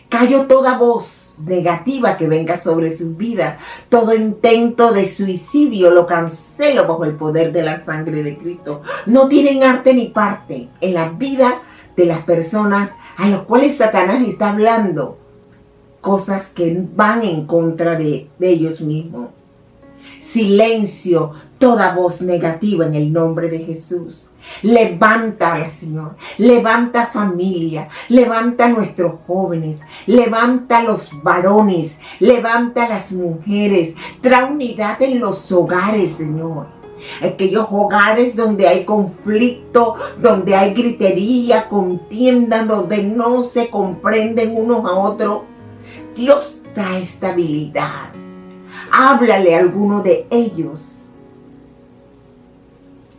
Callo 0.09 0.45
toda 0.45 0.77
voz 0.77 1.39
negativa 1.45 2.17
que 2.17 2.27
venga 2.27 2.57
sobre 2.57 2.91
su 2.91 3.15
vida. 3.15 3.57
Todo 3.89 4.13
intento 4.13 4.91
de 4.91 5.05
suicidio 5.05 5.91
lo 5.91 6.05
cancelo 6.05 6.87
bajo 6.87 7.05
el 7.05 7.15
poder 7.15 7.51
de 7.51 7.63
la 7.63 7.83
sangre 7.83 8.23
de 8.23 8.37
Cristo. 8.37 8.81
No 9.05 9.27
tienen 9.27 9.63
arte 9.63 9.93
ni 9.93 10.07
parte 10.07 10.69
en 10.81 10.93
la 10.93 11.09
vida 11.09 11.61
de 11.95 12.05
las 12.05 12.23
personas 12.23 12.93
a 13.17 13.27
los 13.27 13.43
cuales 13.43 13.77
Satanás 13.77 14.21
está 14.27 14.51
hablando 14.51 15.17
cosas 16.01 16.49
que 16.49 16.83
van 16.95 17.23
en 17.23 17.45
contra 17.45 17.95
de, 17.95 18.29
ellos 18.39 18.81
mismos. 18.81 19.29
Silencio 20.19 21.31
toda 21.59 21.93
voz 21.93 22.21
negativa 22.21 22.87
en 22.87 22.95
el 22.95 23.13
nombre 23.13 23.49
de 23.49 23.59
Jesús. 23.59 24.29
Levántala, 24.63 25.69
Señor. 25.69 26.15
Levanta 26.39 27.07
familia. 27.07 27.87
Levanta 28.09 28.65
a 28.65 28.69
nuestros 28.69 29.13
jóvenes. 29.27 29.77
Levanta 30.07 30.79
a 30.79 30.83
los 30.83 31.11
varones. 31.21 31.95
Levanta 32.19 32.85
a 32.85 32.89
las 32.89 33.11
mujeres. 33.11 33.93
Trae 34.21 34.51
unidad 34.51 34.99
en 35.03 35.19
los 35.19 35.51
hogares, 35.51 36.13
Señor 36.13 36.80
aquellos 37.21 37.67
hogares 37.69 38.35
donde 38.35 38.67
hay 38.67 38.85
conflicto, 38.85 39.95
donde 40.21 40.55
hay 40.55 40.73
gritería, 40.73 41.67
contienda, 41.67 42.65
donde 42.65 43.03
no 43.03 43.43
se 43.43 43.69
comprenden 43.69 44.55
unos 44.55 44.85
a 44.85 44.93
otros. 44.93 45.41
Dios 46.15 46.61
trae 46.73 47.01
estabilidad. 47.01 48.11
Háblale 48.91 49.55
a 49.55 49.59
alguno 49.59 50.01
de 50.01 50.27
ellos. 50.29 51.07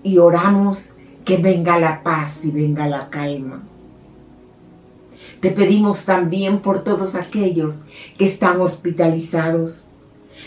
Y 0.03 0.18
oramos 0.18 0.95
que 1.25 1.37
venga 1.37 1.79
la 1.79 2.03
paz 2.03 2.45
y 2.45 2.51
venga 2.51 2.87
la 2.88 3.09
calma. 3.09 3.62
Te 5.40 5.51
pedimos 5.51 6.05
también 6.05 6.61
por 6.61 6.85
todos 6.85 7.14
aquellos 7.14 7.83
que 8.18 8.25
están 8.25 8.61
hospitalizados, 8.61 9.83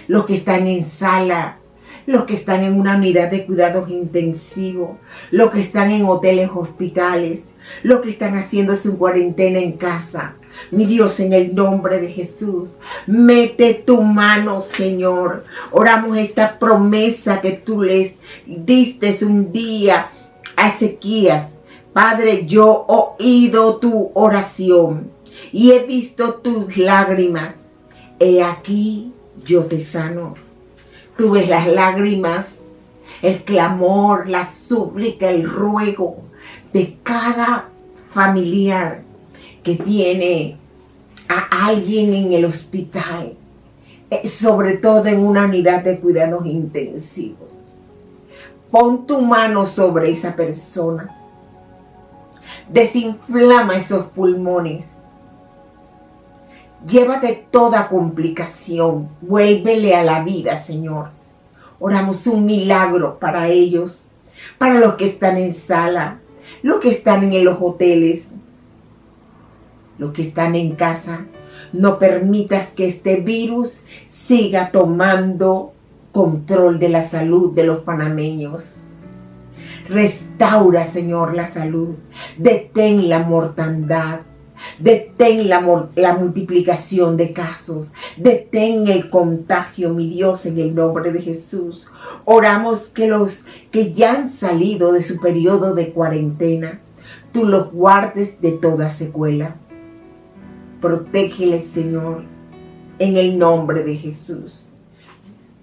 los 0.08 0.26
que 0.26 0.36
están 0.36 0.68
en 0.68 0.86
sala 0.86 1.58
los 2.06 2.26
que 2.26 2.36
están 2.36 2.64
en 2.64 2.80
una 2.80 2.98
unidad 2.98 3.32
de 3.32 3.46
cuidados 3.46 3.90
intensivos, 3.90 4.98
los 5.32 5.52
que 5.52 5.62
están 5.62 5.92
en 5.92 6.06
hoteles, 6.06 6.50
hospitales, 6.54 7.42
los 7.84 8.02
que 8.02 8.12
están 8.12 8.38
haciendo 8.38 8.76
su 8.76 8.98
cuarentena 8.98 9.60
en 9.60 9.74
casa. 9.74 10.36
Mi 10.72 10.86
Dios, 10.86 11.20
en 11.20 11.34
el 11.34 11.54
nombre 11.54 12.00
de 12.00 12.10
Jesús, 12.10 12.70
mete 13.08 13.74
tu 13.74 14.02
mano, 14.02 14.62
Señor. 14.62 15.44
Oramos 15.72 16.18
esta 16.18 16.60
promesa 16.60 17.42
que 17.42 17.54
tú 17.54 17.82
les 17.82 18.16
diste 18.46 19.18
un 19.26 19.52
día 19.52 20.10
a 20.56 20.70
Ezequías. 20.70 21.56
Padre, 21.92 22.46
yo 22.46 22.86
he 23.20 23.24
oído 23.24 23.78
tu 23.78 24.12
oración 24.14 25.12
y 25.52 25.72
he 25.72 25.86
visto 25.86 26.36
tus 26.36 26.78
lágrimas. 26.78 27.56
He 28.20 28.44
aquí, 28.44 29.12
yo 29.44 29.66
te 29.66 29.82
sano. 29.82 30.45
Tú 31.18 31.32
ves 31.32 31.48
las 31.48 31.68
lágrimas, 31.68 32.60
el 33.22 33.44
clamor, 33.44 34.28
la 34.28 34.46
súplica, 34.46 35.30
el 35.30 35.50
ruego 35.50 36.18
de 36.74 36.98
cada 37.04 37.70
familiar 38.12 39.02
que 39.64 39.76
tiene 39.76 40.58
a 41.30 41.68
alguien 41.68 42.14
en 42.14 42.34
el 42.34 42.46
hospital, 42.46 43.34
eh, 44.10 44.28
sobre 44.28 44.78
todo 44.78 45.08
en 45.08 45.26
una 45.26 45.46
unidad 45.46 45.84
de 45.84 46.00
cuidados 46.00 46.46
intensivos. 46.46 47.50
Pon 48.70 49.08
tu 49.08 49.22
mano 49.22 49.66
sobre 49.66 50.12
esa 50.12 50.36
persona. 50.36 51.18
Desinflama 52.70 53.78
esos 53.78 54.08
pulmones 54.08 54.95
Llévate 56.88 57.48
toda 57.50 57.88
complicación, 57.88 59.10
vuélvele 59.22 59.96
a 59.96 60.04
la 60.04 60.24
vida, 60.24 60.58
Señor. 60.58 61.10
Oramos 61.80 62.28
un 62.28 62.46
milagro 62.46 63.18
para 63.18 63.48
ellos, 63.48 64.06
para 64.60 64.76
los 64.76 64.94
que 64.94 65.06
están 65.06 65.38
en 65.38 65.54
sala, 65.54 66.20
los 66.62 66.80
que 66.80 66.92
están 66.92 67.34
en 67.34 67.44
los 67.44 67.58
hoteles, 67.60 68.28
los 69.98 70.14
que 70.14 70.22
están 70.22 70.56
en 70.56 70.76
casa. 70.76 71.26
No 71.74 71.98
permitas 71.98 72.68
que 72.68 72.86
este 72.86 73.18
virus 73.18 73.84
siga 74.06 74.72
tomando 74.72 75.74
control 76.12 76.78
de 76.80 76.90
la 76.90 77.10
salud 77.10 77.54
de 77.54 77.66
los 77.66 77.80
panameños. 77.80 78.76
Restaura, 79.90 80.84
Señor, 80.84 81.34
la 81.34 81.48
salud. 81.48 81.96
Detén 82.38 83.10
la 83.10 83.20
mortandad. 83.20 84.20
Detén 84.80 85.48
la, 85.48 85.62
multiplicación 85.62 87.18
de 87.18 87.34
casos. 87.34 87.92
Detén 88.18 88.88
el 88.88 89.10
contagio, 89.10 89.94
mi 89.94 90.10
Dios, 90.10 90.46
en 90.46 90.60
el 90.60 90.76
nombre 90.76 91.12
de 91.12 91.22
Jesús. 91.22 91.88
Oramos 92.26 92.88
que 92.88 93.08
los 93.08 93.46
que 93.72 93.94
ya 93.94 94.14
han 94.14 94.30
salido 94.30 94.92
de 94.92 95.02
su 95.02 95.20
periodo 95.20 95.74
de 95.74 95.92
cuarentena, 95.92 96.82
tú 97.32 97.46
los 97.46 97.72
guardes 97.72 98.42
de 98.42 98.52
toda 98.52 98.90
secuela. 98.90 99.56
Protégeles, 100.82 101.68
Señor, 101.68 102.24
en 103.00 103.18
el 103.18 103.38
nombre 103.38 103.84
de 103.84 103.96
Jesús. 103.96 104.70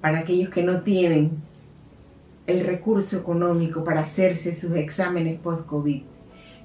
Para 0.01 0.21
aquellos 0.21 0.51
que 0.51 0.62
no 0.62 0.83
tienen 0.83 1.43
el 2.47 2.67
recurso 2.67 3.17
económico 3.17 3.85
para 3.85 4.01
hacerse 4.01 4.53
sus 4.53 4.75
exámenes 4.75 5.38
post-COVID, 5.38 6.03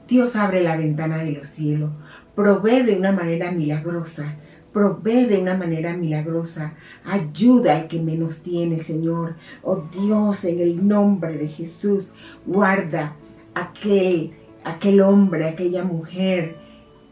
Dios 0.07 0.35
abre 0.35 0.63
la 0.63 0.77
ventana 0.77 1.17
de 1.17 1.31
los 1.31 1.47
cielos, 1.47 1.91
provee 2.35 2.83
de 2.83 2.95
una 2.95 3.11
manera 3.11 3.51
milagrosa, 3.51 4.35
provee 4.71 5.25
de 5.25 5.39
una 5.41 5.57
manera 5.57 5.97
milagrosa, 5.97 6.73
ayuda 7.03 7.75
al 7.75 7.87
que 7.87 7.99
menos 7.99 8.43
tiene, 8.43 8.79
Señor. 8.79 9.35
Oh 9.63 9.83
Dios, 9.91 10.45
en 10.45 10.59
el 10.59 10.87
nombre 10.87 11.37
de 11.37 11.47
Jesús, 11.47 12.11
guarda 12.45 13.15
aquel, 13.53 14.33
aquel 14.63 15.01
hombre, 15.01 15.47
aquella 15.47 15.83
mujer 15.83 16.55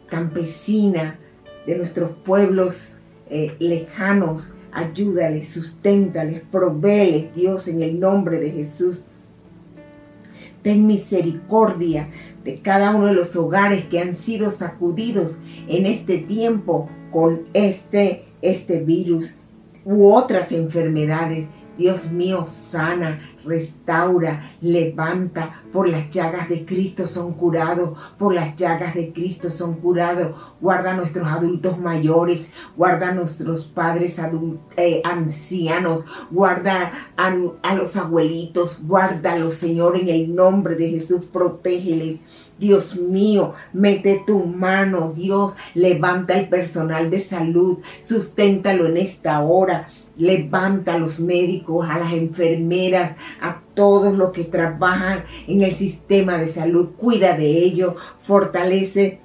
campesina 0.08 1.20
de 1.66 1.78
nuestros 1.78 2.12
pueblos 2.24 2.94
eh, 3.30 3.56
lejanos, 3.60 4.54
ayúdales, 4.72 5.50
susténtales, 5.50 6.44
provéles, 6.52 7.34
Dios, 7.34 7.68
en 7.68 7.82
el 7.82 8.00
nombre 8.00 8.40
de 8.40 8.52
Jesús. 8.52 9.06
Ten 10.65 10.88
misericordia 10.88 12.10
de 12.43 12.60
cada 12.60 12.95
uno 12.95 13.06
de 13.06 13.13
los 13.13 13.36
hogares 13.36 13.86
que 13.86 13.99
han 13.99 14.15
sido 14.15 14.49
sacudidos 14.49 15.38
en 15.67 15.86
este 15.86 16.17
tiempo 16.17 16.89
con 17.12 17.43
este, 17.54 18.25
este 18.41 18.80
virus 18.80 19.28
u 19.86 20.08
otras 20.12 20.51
enfermedades. 20.51 21.45
Dios 21.78 22.10
mío, 22.10 22.46
sana, 22.48 23.20
restaura, 23.44 24.56
levanta. 24.62 25.62
Por 25.74 25.90
las 25.90 26.10
llagas 26.10 26.48
de 26.48 26.66
Cristo 26.66 27.06
son 27.06 27.34
curados, 27.34 27.98
por 28.18 28.34
las 28.34 28.56
llagas 28.56 28.96
de 28.96 29.12
Cristo 29.12 29.50
son 29.50 29.76
curados. 29.76 30.36
Guarda 30.62 30.94
a 30.94 30.96
nuestros 30.96 31.28
adultos 31.28 31.78
mayores, 31.78 32.48
guarda 32.78 33.10
a 33.10 33.14
nuestros 33.14 33.66
padres 33.66 34.18
eh, 34.78 35.02
ancianos, 35.04 36.06
guarda 36.32 36.92
a, 37.18 37.76
los 37.76 37.98
abuelitos, 37.98 38.82
guárdalos, 38.86 39.56
Señor, 39.56 39.98
en 39.98 40.10
el 40.10 40.34
nombre 40.34 40.76
de 40.76 40.90
Jesús, 40.92 41.26
protégeles. 41.26 42.20
Dios 42.58 42.96
mío, 42.96 43.54
mete 43.74 44.24
tu 44.26 44.46
mano, 44.46 45.12
Dios, 45.14 45.54
levanta 45.74 46.40
el 46.40 46.48
personal 46.48 47.10
de 47.10 47.20
salud, 47.20 47.80
susténtalo 48.02 48.86
en 48.86 48.96
esta 48.96 49.42
hora. 49.42 49.90
Levanta 50.17 50.93
a 50.93 50.97
los 50.97 51.19
médicos, 51.19 51.88
a 51.89 51.99
las 51.99 52.13
enfermeras, 52.13 53.15
a 53.41 53.60
todos 53.73 54.15
los 54.15 54.32
que 54.32 54.45
trabajan 54.45 55.23
en 55.47 55.62
el 55.62 55.73
sistema 55.73 56.38
de 56.38 56.47
salud. 56.47 56.91
Cuida 56.97 57.36
de 57.38 57.47
ellos, 57.47 57.95
fortalece 58.23 59.19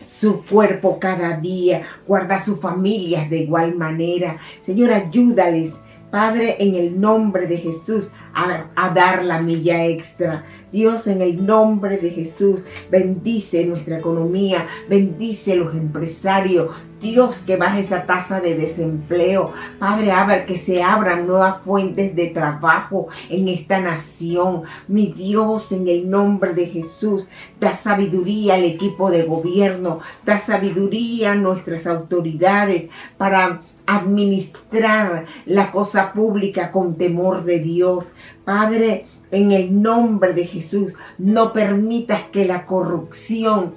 su 0.00 0.44
cuerpo 0.44 0.98
cada 1.00 1.36
día, 1.36 1.82
guarda 2.06 2.38
sus 2.38 2.60
familias 2.60 3.28
de 3.28 3.38
igual 3.38 3.74
manera. 3.74 4.38
Señor, 4.64 4.92
ayúdales 4.92 5.76
Padre, 6.12 6.56
en 6.58 6.74
el 6.74 7.00
nombre 7.00 7.46
de 7.46 7.56
Jesús, 7.56 8.12
a, 8.34 8.90
dar 8.90 9.24
la 9.24 9.40
milla 9.40 9.84
extra. 9.86 10.44
Dios, 10.70 11.06
en 11.06 11.20
el 11.20 11.44
nombre 11.44 11.98
de 11.98 12.10
Jesús, 12.10 12.60
bendice 12.90 13.64
nuestra 13.64 13.98
economía, 13.98 14.66
bendice 14.88 15.56
los 15.56 15.74
empresarios. 15.74 16.74
Dios, 17.00 17.38
que 17.38 17.56
baje 17.56 17.80
esa 17.80 18.06
tasa 18.06 18.40
de 18.40 18.54
desempleo. 18.54 19.52
Padre, 19.80 20.12
ver 20.26 20.46
que 20.46 20.56
se 20.56 20.84
abran 20.84 21.26
nuevas 21.26 21.60
fuentes 21.62 22.14
de 22.14 22.28
trabajo 22.28 23.08
en 23.28 23.48
esta 23.48 23.80
nación. 23.80 24.62
Mi 24.86 25.12
Dios, 25.12 25.72
en 25.72 25.88
el 25.88 26.08
nombre 26.08 26.54
de 26.54 26.66
Jesús, 26.66 27.26
da 27.58 27.74
sabiduría 27.74 28.54
al 28.54 28.64
equipo 28.64 29.10
de 29.10 29.24
gobierno, 29.24 29.98
da 30.24 30.38
sabiduría 30.38 31.32
a 31.32 31.34
nuestras 31.34 31.88
autoridades 31.88 32.88
para 33.18 33.62
administrar 33.96 35.26
la 35.46 35.70
cosa 35.70 36.12
pública 36.12 36.70
con 36.70 36.96
temor 36.96 37.44
de 37.44 37.58
Dios. 37.60 38.06
Padre, 38.44 39.06
en 39.30 39.52
el 39.52 39.82
nombre 39.82 40.34
de 40.34 40.46
Jesús, 40.46 40.94
no 41.18 41.52
permitas 41.52 42.22
que 42.30 42.44
la 42.44 42.66
corrupción 42.66 43.74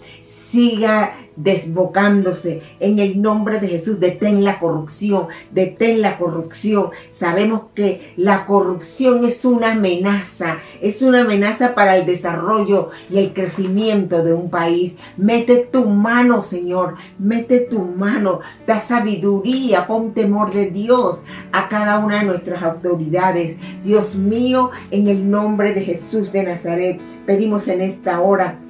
siga 0.56 1.12
desbocándose 1.36 2.62
en 2.80 3.00
el 3.00 3.22
nombre 3.22 3.60
de 3.60 3.68
Jesús. 3.68 4.00
Detén 4.00 4.46
la 4.46 4.58
corrupción, 4.58 5.28
detén 5.52 6.00
la 6.00 6.18
corrupción. 6.18 6.92
Sabemos 7.20 7.64
que 7.76 8.14
la 8.16 8.46
corrupción 8.46 9.26
es 9.26 9.44
una 9.44 9.74
amenaza, 9.74 10.60
es 10.82 11.02
una 11.02 11.22
amenaza 11.22 11.76
para 11.76 11.98
el 11.98 12.06
desarrollo 12.06 12.90
y 13.10 13.18
el 13.18 13.34
crecimiento 13.34 14.24
de 14.24 14.32
un 14.32 14.50
país. 14.50 14.96
Mete 15.18 15.68
tu 15.70 15.90
mano, 15.90 16.42
Señor, 16.42 16.96
mete 17.20 17.60
tu 17.60 17.80
mano, 17.80 18.40
da 18.66 18.80
sabiduría, 18.80 19.88
pon 19.88 20.14
temor 20.14 20.54
de 20.54 20.72
Dios 20.72 21.22
a 21.52 21.68
cada 21.68 22.00
una 22.00 22.20
de 22.20 22.28
nuestras 22.28 22.64
autoridades. 22.64 23.58
Dios 23.84 24.16
mío, 24.16 24.72
en 24.90 25.10
el 25.10 25.30
nombre 25.30 25.74
de 25.74 25.82
Jesús 25.82 26.32
de 26.32 26.44
Nazaret, 26.44 27.02
pedimos 27.26 27.68
en 27.68 27.82
esta 27.82 28.22
hora 28.22 28.62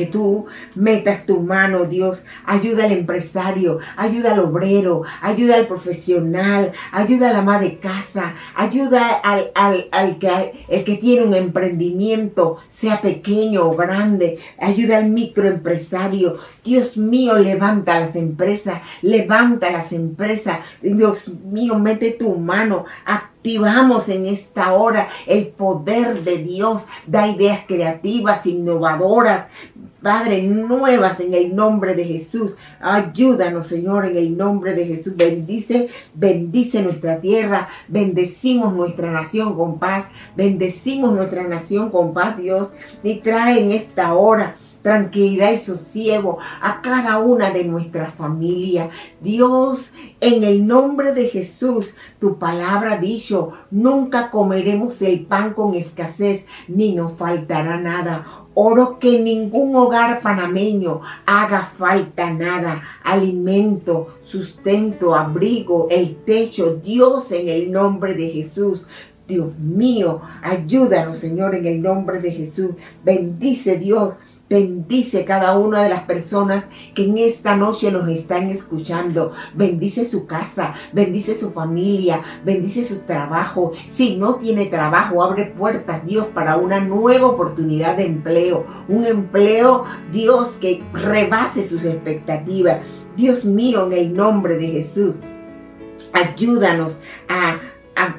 que 0.00 0.06
tú 0.06 0.46
metas 0.74 1.26
tu 1.26 1.40
mano, 1.42 1.84
Dios. 1.84 2.24
Ayuda 2.46 2.84
al 2.84 2.92
empresario, 2.92 3.80
ayuda 3.98 4.32
al 4.32 4.40
obrero, 4.40 5.02
ayuda 5.20 5.56
al 5.56 5.66
profesional, 5.66 6.72
ayuda 6.90 7.28
a 7.28 7.32
la 7.34 7.42
madre 7.42 7.68
de 7.68 7.78
casa, 7.80 8.32
ayuda 8.54 9.08
al, 9.10 9.50
al, 9.54 10.18
que, 10.18 10.64
el 10.68 10.84
que 10.84 10.96
tiene 10.96 11.26
un 11.26 11.34
emprendimiento, 11.34 12.56
sea 12.68 13.02
pequeño 13.02 13.66
o 13.66 13.76
grande, 13.76 14.38
ayuda 14.58 14.96
al 14.96 15.10
microempresario. 15.10 16.36
Dios 16.64 16.96
mío, 16.96 17.38
levanta 17.38 18.00
las 18.00 18.16
empresas, 18.16 18.80
levanta 19.02 19.70
las 19.70 19.92
empresas. 19.92 20.60
Dios 20.80 21.30
mío, 21.44 21.78
mete 21.78 22.12
tu 22.12 22.36
mano, 22.36 22.86
activamos 23.04 24.08
en 24.08 24.26
esta 24.26 24.72
hora 24.72 25.08
el 25.26 25.48
poder 25.48 26.24
de 26.24 26.38
Dios, 26.38 26.84
da 27.06 27.26
ideas 27.26 27.60
creativas, 27.66 28.46
innovadoras, 28.46 29.46
Padre, 30.02 30.42
nuevas 30.42 31.20
en 31.20 31.34
el 31.34 31.54
nombre 31.54 31.94
de 31.94 32.04
Jesús. 32.04 32.54
Ayúdanos, 32.80 33.66
Señor, 33.66 34.06
en 34.06 34.16
el 34.16 34.36
nombre 34.36 34.74
de 34.74 34.86
Jesús. 34.86 35.14
Bendice, 35.16 35.88
bendice 36.14 36.82
nuestra 36.82 37.20
tierra. 37.20 37.68
Bendecimos 37.88 38.72
nuestra 38.72 39.10
nación 39.10 39.56
con 39.56 39.78
paz. 39.78 40.06
Bendecimos 40.36 41.12
nuestra 41.12 41.44
nación 41.44 41.90
con 41.90 42.14
paz, 42.14 42.38
Dios. 42.38 42.70
Y 43.02 43.16
trae 43.16 43.60
en 43.60 43.72
esta 43.72 44.14
hora 44.14 44.56
tranquilidad 44.82 45.52
y 45.52 45.58
sosiego 45.58 46.38
a 46.60 46.80
cada 46.80 47.18
una 47.18 47.50
de 47.50 47.64
nuestras 47.64 48.14
familias. 48.14 48.90
Dios, 49.20 49.92
en 50.20 50.44
el 50.44 50.66
nombre 50.66 51.14
de 51.14 51.28
Jesús, 51.28 51.94
tu 52.18 52.38
palabra 52.38 52.98
dicho, 52.98 53.52
nunca 53.70 54.30
comeremos 54.30 55.00
el 55.02 55.26
pan 55.26 55.54
con 55.54 55.74
escasez, 55.74 56.46
ni 56.68 56.94
nos 56.94 57.12
faltará 57.12 57.76
nada. 57.76 58.26
Oro 58.54 58.98
que 58.98 59.20
ningún 59.20 59.74
hogar 59.76 60.20
panameño 60.20 61.00
haga 61.24 61.62
falta 61.62 62.30
nada, 62.30 62.82
alimento, 63.04 64.18
sustento, 64.22 65.14
abrigo, 65.14 65.88
el 65.90 66.16
techo, 66.16 66.74
Dios 66.76 67.32
en 67.32 67.48
el 67.48 67.70
nombre 67.70 68.14
de 68.14 68.30
Jesús. 68.30 68.86
Dios 69.26 69.56
mío, 69.60 70.20
ayúdanos 70.42 71.20
Señor 71.20 71.54
en 71.54 71.64
el 71.64 71.80
nombre 71.80 72.20
de 72.20 72.32
Jesús. 72.32 72.70
Bendice 73.04 73.78
Dios 73.78 74.14
Bendice 74.50 75.24
cada 75.24 75.56
una 75.56 75.84
de 75.84 75.88
las 75.88 76.02
personas 76.02 76.64
que 76.92 77.04
en 77.04 77.18
esta 77.18 77.54
noche 77.54 77.92
nos 77.92 78.08
están 78.08 78.50
escuchando. 78.50 79.30
Bendice 79.54 80.04
su 80.04 80.26
casa, 80.26 80.74
bendice 80.92 81.36
su 81.36 81.52
familia, 81.52 82.20
bendice 82.44 82.82
su 82.82 83.02
trabajo. 83.02 83.70
Si 83.88 84.16
no 84.16 84.34
tiene 84.34 84.66
trabajo, 84.66 85.22
abre 85.22 85.46
puertas, 85.46 86.04
Dios, 86.04 86.26
para 86.34 86.56
una 86.56 86.80
nueva 86.80 87.28
oportunidad 87.28 87.96
de 87.96 88.06
empleo. 88.06 88.66
Un 88.88 89.06
empleo, 89.06 89.84
Dios, 90.10 90.48
que 90.60 90.82
rebase 90.94 91.62
sus 91.62 91.84
expectativas. 91.84 92.80
Dios 93.16 93.44
mío, 93.44 93.86
en 93.86 93.92
el 93.92 94.12
nombre 94.12 94.58
de 94.58 94.66
Jesús, 94.66 95.14
ayúdanos 96.12 96.98
a 97.28 97.56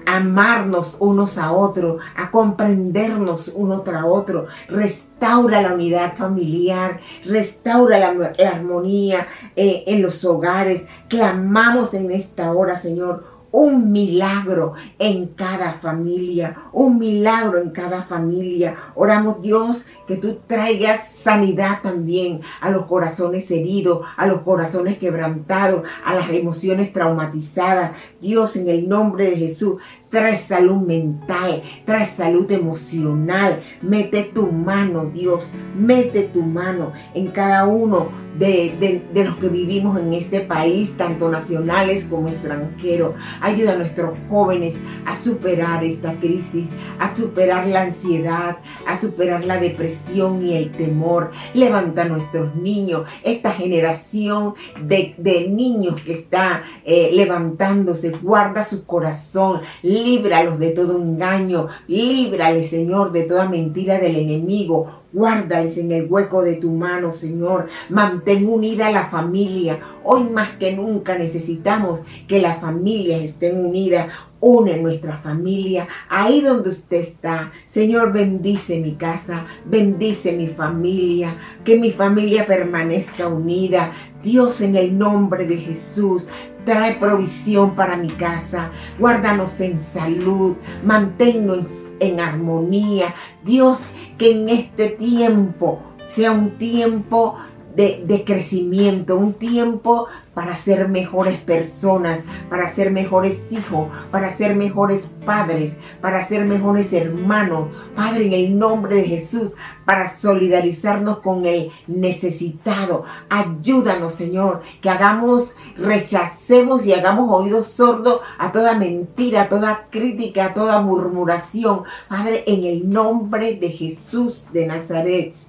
amarnos 0.06 0.98
unos 1.00 1.38
a 1.38 1.52
otros, 1.52 2.02
a 2.16 2.32
comprendernos 2.32 3.52
uno 3.56 3.82
tras 3.82 4.04
otro. 4.06 4.48
Restaura 4.68 5.62
la 5.62 5.74
unidad 5.74 6.16
familiar, 6.16 7.00
restaura 7.26 8.00
la, 8.00 8.34
armonía 8.52 9.28
eh, 9.56 9.84
en 9.88 10.02
los 10.02 10.24
hogares. 10.26 10.84
Clamamos 11.08 11.94
en 11.94 12.12
esta 12.12 12.52
hora, 12.54 12.78
Señor, 12.78 13.24
un 13.52 13.92
milagro 13.92 14.74
en 14.98 15.28
cada 15.28 15.74
familia, 15.74 16.56
un 16.72 16.98
milagro 16.98 17.62
en 17.62 17.72
cada 17.72 18.04
familia. 18.04 18.76
Oramos 18.96 19.42
Dios 19.42 19.86
que 20.08 20.18
tú 20.18 20.40
traigas 20.48 21.02
sanidad 21.24 21.82
también 21.82 22.42
a 22.62 22.70
los 22.70 22.86
corazones 22.86 23.50
heridos, 23.52 24.06
a 24.18 24.28
los 24.28 24.42
corazones 24.42 24.98
quebrantados, 24.98 25.84
a 26.06 26.16
las 26.16 26.30
emociones 26.30 26.94
traumatizadas. 26.94 27.92
Dios, 28.20 28.56
en 28.56 28.70
el 28.70 28.88
nombre 28.88 29.30
de 29.30 29.38
Jesús, 29.38 29.76
trae 30.10 30.36
salud 30.36 30.82
mental, 30.82 31.64
trae 31.86 32.06
salud 32.06 32.52
emocional. 32.52 33.62
Mete 33.82 34.24
tu 34.24 34.52
mano, 34.52 35.06
Dios, 35.06 35.50
mete 35.76 36.24
tu 36.24 36.42
mano 36.42 36.92
en 37.14 37.28
cada 37.30 37.66
uno 37.66 38.10
de, 38.38 39.04
los 39.14 39.36
que 39.38 39.50
vivimos 39.50 40.00
en 40.00 40.14
este 40.14 40.42
país, 40.42 40.96
tanto 40.98 41.30
nacionales 41.30 42.06
como 42.06 42.28
extranjeros. 42.30 43.16
Ayuda 43.42 43.74
a 43.74 43.78
nuestros 43.78 44.18
jóvenes 44.30 44.76
a 45.06 45.16
superar 45.16 45.84
esta 45.84 46.14
crisis, 46.20 46.68
a 47.00 47.16
superar 47.16 47.68
la 47.68 47.84
ansiedad, 47.84 48.58
a 48.88 49.00
superar 49.00 49.46
la 49.46 49.58
depresión 49.58 50.46
y 50.46 50.56
el 50.56 50.72
temor. 50.72 51.11
Levanta 51.54 52.04
a 52.04 52.08
nuestros 52.08 52.56
niños, 52.56 53.04
esta 53.24 53.52
generación 53.52 54.54
de, 54.82 55.48
niños 55.50 56.02
que 56.02 56.14
está 56.14 56.64
eh, 56.86 57.12
levantándose, 57.14 58.12
guarda 58.12 58.64
su 58.64 58.86
corazón, 58.86 59.62
líbralos 59.82 60.60
de 60.60 60.72
todo 60.72 60.98
engaño, 60.98 61.68
líbrale, 61.88 62.64
Señor, 62.64 63.12
de 63.12 63.24
toda 63.24 63.50
mentira 63.50 63.98
del 63.98 64.16
enemigo. 64.16 65.02
Guárdales 65.14 65.78
en 65.78 65.92
el 65.92 66.08
hueco 66.10 66.42
de 66.42 66.56
tu 66.56 66.72
mano, 66.72 67.12
Señor. 67.12 67.68
Mantén 67.90 68.48
unida 68.48 68.90
la 68.92 69.10
familia. 69.10 69.80
Hoy 70.06 70.24
más 70.24 70.52
que 70.52 70.74
nunca 70.74 71.18
necesitamos 71.18 72.02
que 72.30 72.40
las 72.40 72.62
familias 72.62 73.20
estén 73.22 73.66
unidas 73.66 74.08
une 74.42 74.78
nuestra 74.82 75.18
familia, 75.18 75.88
ahí 76.10 76.42
donde 76.42 76.72
usted 76.72 76.98
está. 76.98 77.52
Señor, 77.68 78.12
bendice 78.12 78.82
mi 78.82 78.96
casa, 78.96 79.46
bendice 79.66 80.34
mi 80.34 80.48
familia, 80.48 81.36
que 81.64 81.80
mi 81.80 81.92
familia 81.92 82.46
permanezca 82.46 83.28
unida. 83.28 83.92
Dios, 84.22 84.62
en 84.62 84.76
el 84.76 84.98
nombre 84.98 85.46
de 85.46 85.58
Jesús, 85.58 86.24
trae 86.66 86.96
provisión 86.96 87.76
para 87.76 87.98
mi 87.98 88.10
casa. 88.10 88.72
Guárdanos 89.00 89.60
en 89.62 89.80
salud, 89.80 90.56
manténnos 90.84 91.70
en, 92.00 92.20
armonía. 92.20 93.14
Dios, 93.44 93.80
que 94.18 94.32
en 94.32 94.50
este 94.50 94.90
tiempo 94.90 95.82
sea 96.08 96.32
un 96.32 96.58
tiempo 96.58 97.38
de, 97.76 98.24
crecimiento, 98.26 99.16
un 99.16 99.34
tiempo 99.34 100.08
para 100.34 100.56
ser 100.56 100.88
mejores 100.88 101.38
personas, 101.40 102.20
para 102.50 102.74
ser 102.74 102.92
mejores 102.92 103.38
hijos, 103.50 103.90
para 104.12 104.36
ser 104.36 104.56
mejores 104.56 105.06
padres, 105.26 105.78
para 106.00 106.28
ser 106.28 106.46
mejores 106.46 106.92
hermanos. 106.94 107.70
Padre, 107.96 108.28
en 108.28 108.34
el 108.34 108.58
nombre 108.58 108.96
de 108.96 109.04
Jesús, 109.04 109.54
para 109.86 110.10
solidarizarnos 110.10 111.20
con 111.20 111.46
el 111.46 111.70
necesitado. 111.88 113.04
Ayúdanos, 113.30 114.14
Señor, 114.14 114.62
que 114.82 114.90
hagamos, 114.90 115.56
rechacemos 115.78 116.86
y 116.86 116.94
hagamos 116.94 117.30
oídos 117.30 117.68
sordos 117.68 118.22
a 118.38 118.52
toda 118.52 118.78
mentira, 118.78 119.44
a 119.44 119.50
toda 119.50 119.88
crítica, 119.90 120.46
a 120.46 120.54
toda 120.54 120.82
murmuración. 120.82 121.84
Padre, 122.08 122.44
en 122.48 122.64
el 122.64 122.90
nombre 122.90 123.56
de 123.56 123.70
Jesús 123.70 124.46
de 124.54 124.66
Nazaret. 124.68 125.41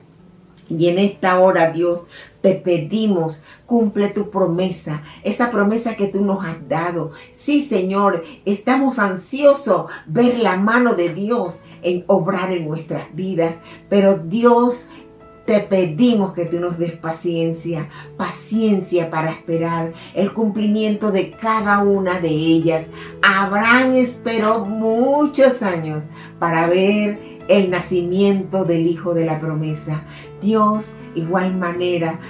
Y 0.78 0.88
en 0.88 0.98
esta 0.98 1.38
hora, 1.38 1.70
Dios, 1.70 2.00
te 2.40 2.54
pedimos, 2.54 3.42
cumple 3.66 4.08
tu 4.08 4.30
promesa, 4.30 5.02
esa 5.22 5.50
promesa 5.50 5.96
que 5.96 6.08
tú 6.08 6.24
nos 6.24 6.44
has 6.44 6.68
dado. 6.68 7.12
Sí, 7.32 7.64
Señor, 7.64 8.24
estamos 8.44 8.98
ansiosos 8.98 9.90
ver 10.06 10.38
la 10.38 10.56
mano 10.56 10.94
de 10.94 11.14
Dios 11.14 11.60
en 11.82 12.04
obrar 12.06 12.52
en 12.52 12.68
nuestras 12.68 13.14
vidas, 13.14 13.54
pero 13.88 14.18
Dios 14.18 14.88
te 15.46 15.60
pedimos 15.60 16.32
que 16.34 16.44
tú 16.44 16.60
nos 16.60 16.78
des 16.78 16.92
paciencia, 16.92 17.88
paciencia 18.16 19.10
para 19.10 19.30
esperar 19.30 19.92
el 20.14 20.32
cumplimiento 20.32 21.10
de 21.10 21.32
cada 21.32 21.80
una 21.80 22.20
de 22.20 22.28
ellas. 22.28 22.86
Abraham 23.22 23.96
esperó 23.96 24.64
muchos 24.64 25.62
años 25.62 26.04
para 26.38 26.66
ver 26.68 27.18
el 27.48 27.70
nacimiento 27.70 28.64
del 28.64 28.86
Hijo 28.86 29.14
de 29.14 29.24
la 29.24 29.40
promesa. 29.40 30.04
Dios, 30.40 30.90
igual 31.14 31.56
manera, 31.56 32.20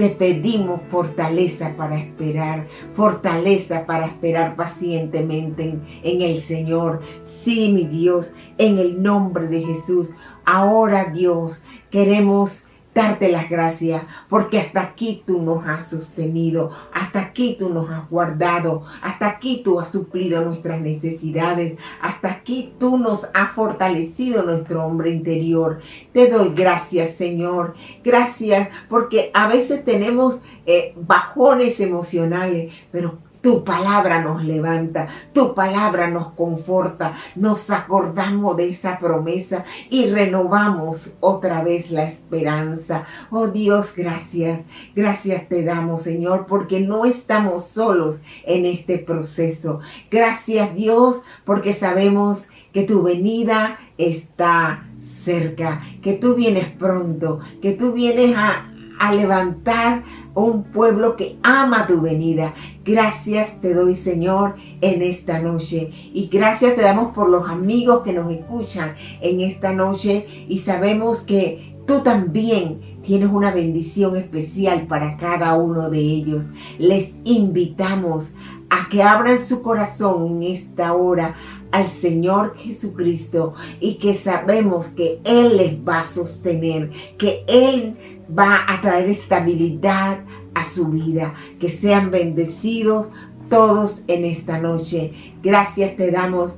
te 0.00 0.08
pedimos 0.08 0.80
fortaleza 0.90 1.74
para 1.76 1.98
esperar, 1.98 2.66
fortaleza 2.92 3.84
para 3.84 4.06
esperar 4.06 4.56
pacientemente 4.56 5.64
en, 5.64 5.82
en, 6.02 6.22
el 6.22 6.40
Señor. 6.40 7.02
Sí, 7.26 7.70
mi 7.70 7.84
Dios, 7.84 8.32
en 8.56 8.78
el 8.78 9.02
nombre 9.02 9.46
de 9.48 9.60
Jesús. 9.60 10.12
Ahora, 10.52 11.04
Dios, 11.04 11.62
queremos 11.92 12.64
darte 12.92 13.28
las 13.28 13.48
gracias 13.48 14.02
porque 14.28 14.58
hasta 14.58 14.80
aquí 14.80 15.22
tú 15.24 15.40
nos 15.40 15.64
has 15.64 15.90
sostenido, 15.90 16.72
hasta 16.92 17.20
aquí 17.20 17.54
tú 17.56 17.70
nos 17.70 17.88
has 17.88 18.10
guardado, 18.10 18.82
hasta 19.00 19.28
aquí 19.28 19.60
tú 19.62 19.78
has 19.78 19.92
suplido 19.92 20.44
nuestras 20.44 20.80
necesidades, 20.80 21.78
hasta 22.02 22.32
aquí 22.32 22.74
tú 22.80 22.98
nos 22.98 23.28
has 23.32 23.52
fortalecido 23.52 24.42
nuestro 24.42 24.84
hombre 24.84 25.10
interior. 25.10 25.78
Te 26.12 26.28
doy 26.28 26.52
gracias 26.52 27.14
Señor, 27.14 27.74
gracias 28.02 28.70
porque 28.88 29.30
a 29.32 29.46
veces 29.46 29.84
tenemos 29.84 30.42
eh, 30.66 30.94
bajones 30.96 31.78
emocionales, 31.78 32.72
pero 32.90 33.18
tu 33.40 33.64
palabra 33.64 34.22
nos 34.22 34.44
levanta, 34.44 35.08
tu 35.32 35.54
palabra 35.54 36.08
nos 36.08 36.32
conforta, 36.32 37.14
nos 37.34 37.70
acordamos 37.70 38.56
de 38.56 38.68
esa 38.68 38.98
promesa 38.98 39.64
y 39.88 40.06
renovamos 40.06 41.12
otra 41.20 41.62
vez 41.62 41.90
la 41.90 42.04
esperanza. 42.04 43.04
Oh 43.30 43.48
Dios, 43.48 43.92
gracias, 43.96 44.60
gracias 44.94 45.48
te 45.48 45.64
damos 45.64 46.02
Señor, 46.02 46.46
porque 46.46 46.80
no 46.80 47.04
estamos 47.04 47.66
solos 47.66 48.20
en 48.44 48.66
este 48.66 48.98
proceso. 48.98 49.80
Gracias 50.10 50.74
Dios, 50.74 51.22
porque 51.44 51.72
sabemos 51.72 52.46
que 52.72 52.84
tu 52.84 53.02
venida 53.02 53.78
está 53.98 54.86
cerca, 55.24 55.82
que 56.02 56.14
tú 56.14 56.34
vienes 56.34 56.66
pronto, 56.66 57.40
que 57.60 57.72
tú 57.72 57.92
vienes 57.92 58.36
a 58.36 58.69
a 59.00 59.12
levantar 59.12 60.04
un 60.34 60.62
pueblo 60.62 61.16
que 61.16 61.38
ama 61.42 61.86
tu 61.86 62.02
venida. 62.02 62.54
Gracias 62.84 63.60
te 63.60 63.72
doy, 63.74 63.94
Señor, 63.94 64.54
en 64.82 65.02
esta 65.02 65.40
noche. 65.40 65.90
Y 66.12 66.28
gracias 66.28 66.76
te 66.76 66.82
damos 66.82 67.12
por 67.14 67.28
los 67.28 67.48
amigos 67.48 68.02
que 68.02 68.12
nos 68.12 68.30
escuchan 68.30 68.94
en 69.22 69.40
esta 69.40 69.72
noche. 69.72 70.26
Y 70.48 70.58
sabemos 70.58 71.22
que 71.22 71.76
tú 71.86 72.00
también 72.00 73.00
tienes 73.02 73.30
una 73.30 73.50
bendición 73.50 74.16
especial 74.16 74.86
para 74.86 75.16
cada 75.16 75.54
uno 75.56 75.88
de 75.88 76.00
ellos. 76.00 76.50
Les 76.78 77.10
invitamos 77.24 78.32
a 78.70 78.88
que 78.88 79.02
abran 79.02 79.38
su 79.38 79.62
corazón 79.62 80.42
en 80.42 80.42
esta 80.54 80.94
hora 80.94 81.34
al 81.72 81.88
Señor 81.88 82.56
Jesucristo 82.56 83.54
y 83.80 83.94
que 83.94 84.14
sabemos 84.14 84.86
que 84.86 85.20
Él 85.24 85.56
les 85.56 85.76
va 85.76 86.00
a 86.00 86.04
sostener, 86.04 86.90
que 87.18 87.44
Él 87.46 87.96
va 88.36 88.64
a 88.66 88.80
traer 88.80 89.08
estabilidad 89.08 90.20
a 90.54 90.64
su 90.64 90.88
vida. 90.88 91.34
Que 91.58 91.68
sean 91.68 92.10
bendecidos 92.10 93.08
todos 93.48 94.04
en 94.06 94.24
esta 94.24 94.58
noche. 94.58 95.12
Gracias 95.42 95.96
te 95.96 96.10
damos 96.10 96.54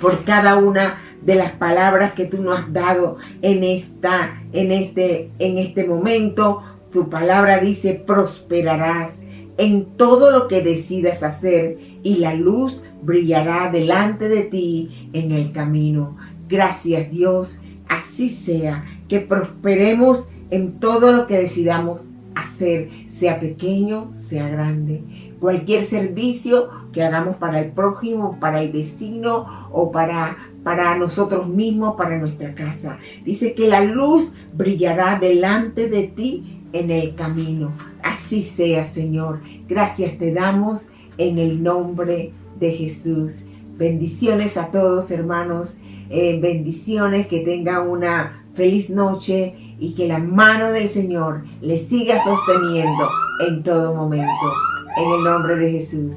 por 0.00 0.24
cada 0.24 0.56
una 0.56 0.98
de 1.22 1.36
las 1.36 1.52
palabras 1.52 2.12
que 2.12 2.26
tú 2.26 2.42
nos 2.42 2.58
has 2.58 2.72
dado 2.72 3.16
en 3.40 3.64
esta 3.64 4.42
en 4.52 4.72
este 4.72 5.30
en 5.38 5.58
este 5.58 5.86
momento. 5.86 6.62
Tu 6.92 7.08
palabra 7.08 7.58
dice, 7.58 7.94
"Prosperarás 7.94 9.10
en 9.56 9.96
todo 9.96 10.30
lo 10.30 10.48
que 10.48 10.62
decidas 10.62 11.22
hacer 11.22 11.78
y 12.02 12.16
la 12.16 12.34
luz 12.34 12.82
brillará 13.02 13.70
delante 13.70 14.28
de 14.28 14.42
ti 14.42 15.10
en 15.12 15.32
el 15.32 15.52
camino." 15.52 16.16
Gracias, 16.48 17.10
Dios. 17.10 17.58
Así 17.88 18.30
sea, 18.30 18.84
que 19.08 19.20
prosperemos 19.20 20.28
en 20.50 20.78
todo 20.78 21.12
lo 21.12 21.26
que 21.26 21.38
decidamos 21.38 22.04
hacer, 22.34 22.88
sea 23.08 23.40
pequeño, 23.40 24.10
sea 24.14 24.48
grande. 24.48 25.02
Cualquier 25.40 25.84
servicio 25.84 26.68
que 26.92 27.02
hagamos 27.02 27.36
para 27.36 27.60
el 27.60 27.72
prójimo, 27.72 28.38
para 28.40 28.62
el 28.62 28.72
vecino 28.72 29.68
o 29.72 29.90
para, 29.90 30.36
para 30.62 30.96
nosotros 30.96 31.48
mismos, 31.48 31.96
para 31.96 32.18
nuestra 32.18 32.54
casa. 32.54 32.98
Dice 33.24 33.54
que 33.54 33.68
la 33.68 33.82
luz 33.82 34.30
brillará 34.54 35.18
delante 35.18 35.88
de 35.88 36.04
ti 36.04 36.63
en 36.74 36.90
el 36.90 37.14
camino. 37.14 37.72
Así 38.02 38.42
sea, 38.42 38.84
Señor. 38.84 39.40
Gracias 39.66 40.18
te 40.18 40.32
damos 40.32 40.86
en 41.16 41.38
el 41.38 41.62
nombre 41.62 42.32
de 42.58 42.72
Jesús. 42.72 43.36
Bendiciones 43.78 44.56
a 44.56 44.70
todos, 44.70 45.10
hermanos. 45.10 45.74
Eh, 46.10 46.38
bendiciones, 46.40 47.26
que 47.28 47.40
tengan 47.40 47.88
una 47.88 48.44
feliz 48.52 48.90
noche 48.90 49.54
y 49.78 49.94
que 49.94 50.06
la 50.06 50.18
mano 50.18 50.70
del 50.70 50.88
Señor 50.88 51.44
le 51.60 51.78
siga 51.78 52.22
sosteniendo 52.22 53.08
en 53.48 53.62
todo 53.62 53.94
momento. 53.94 54.52
En 54.96 55.10
el 55.10 55.24
nombre 55.24 55.56
de 55.56 55.72
Jesús. 55.72 56.16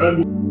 Bendiciones. 0.00 0.47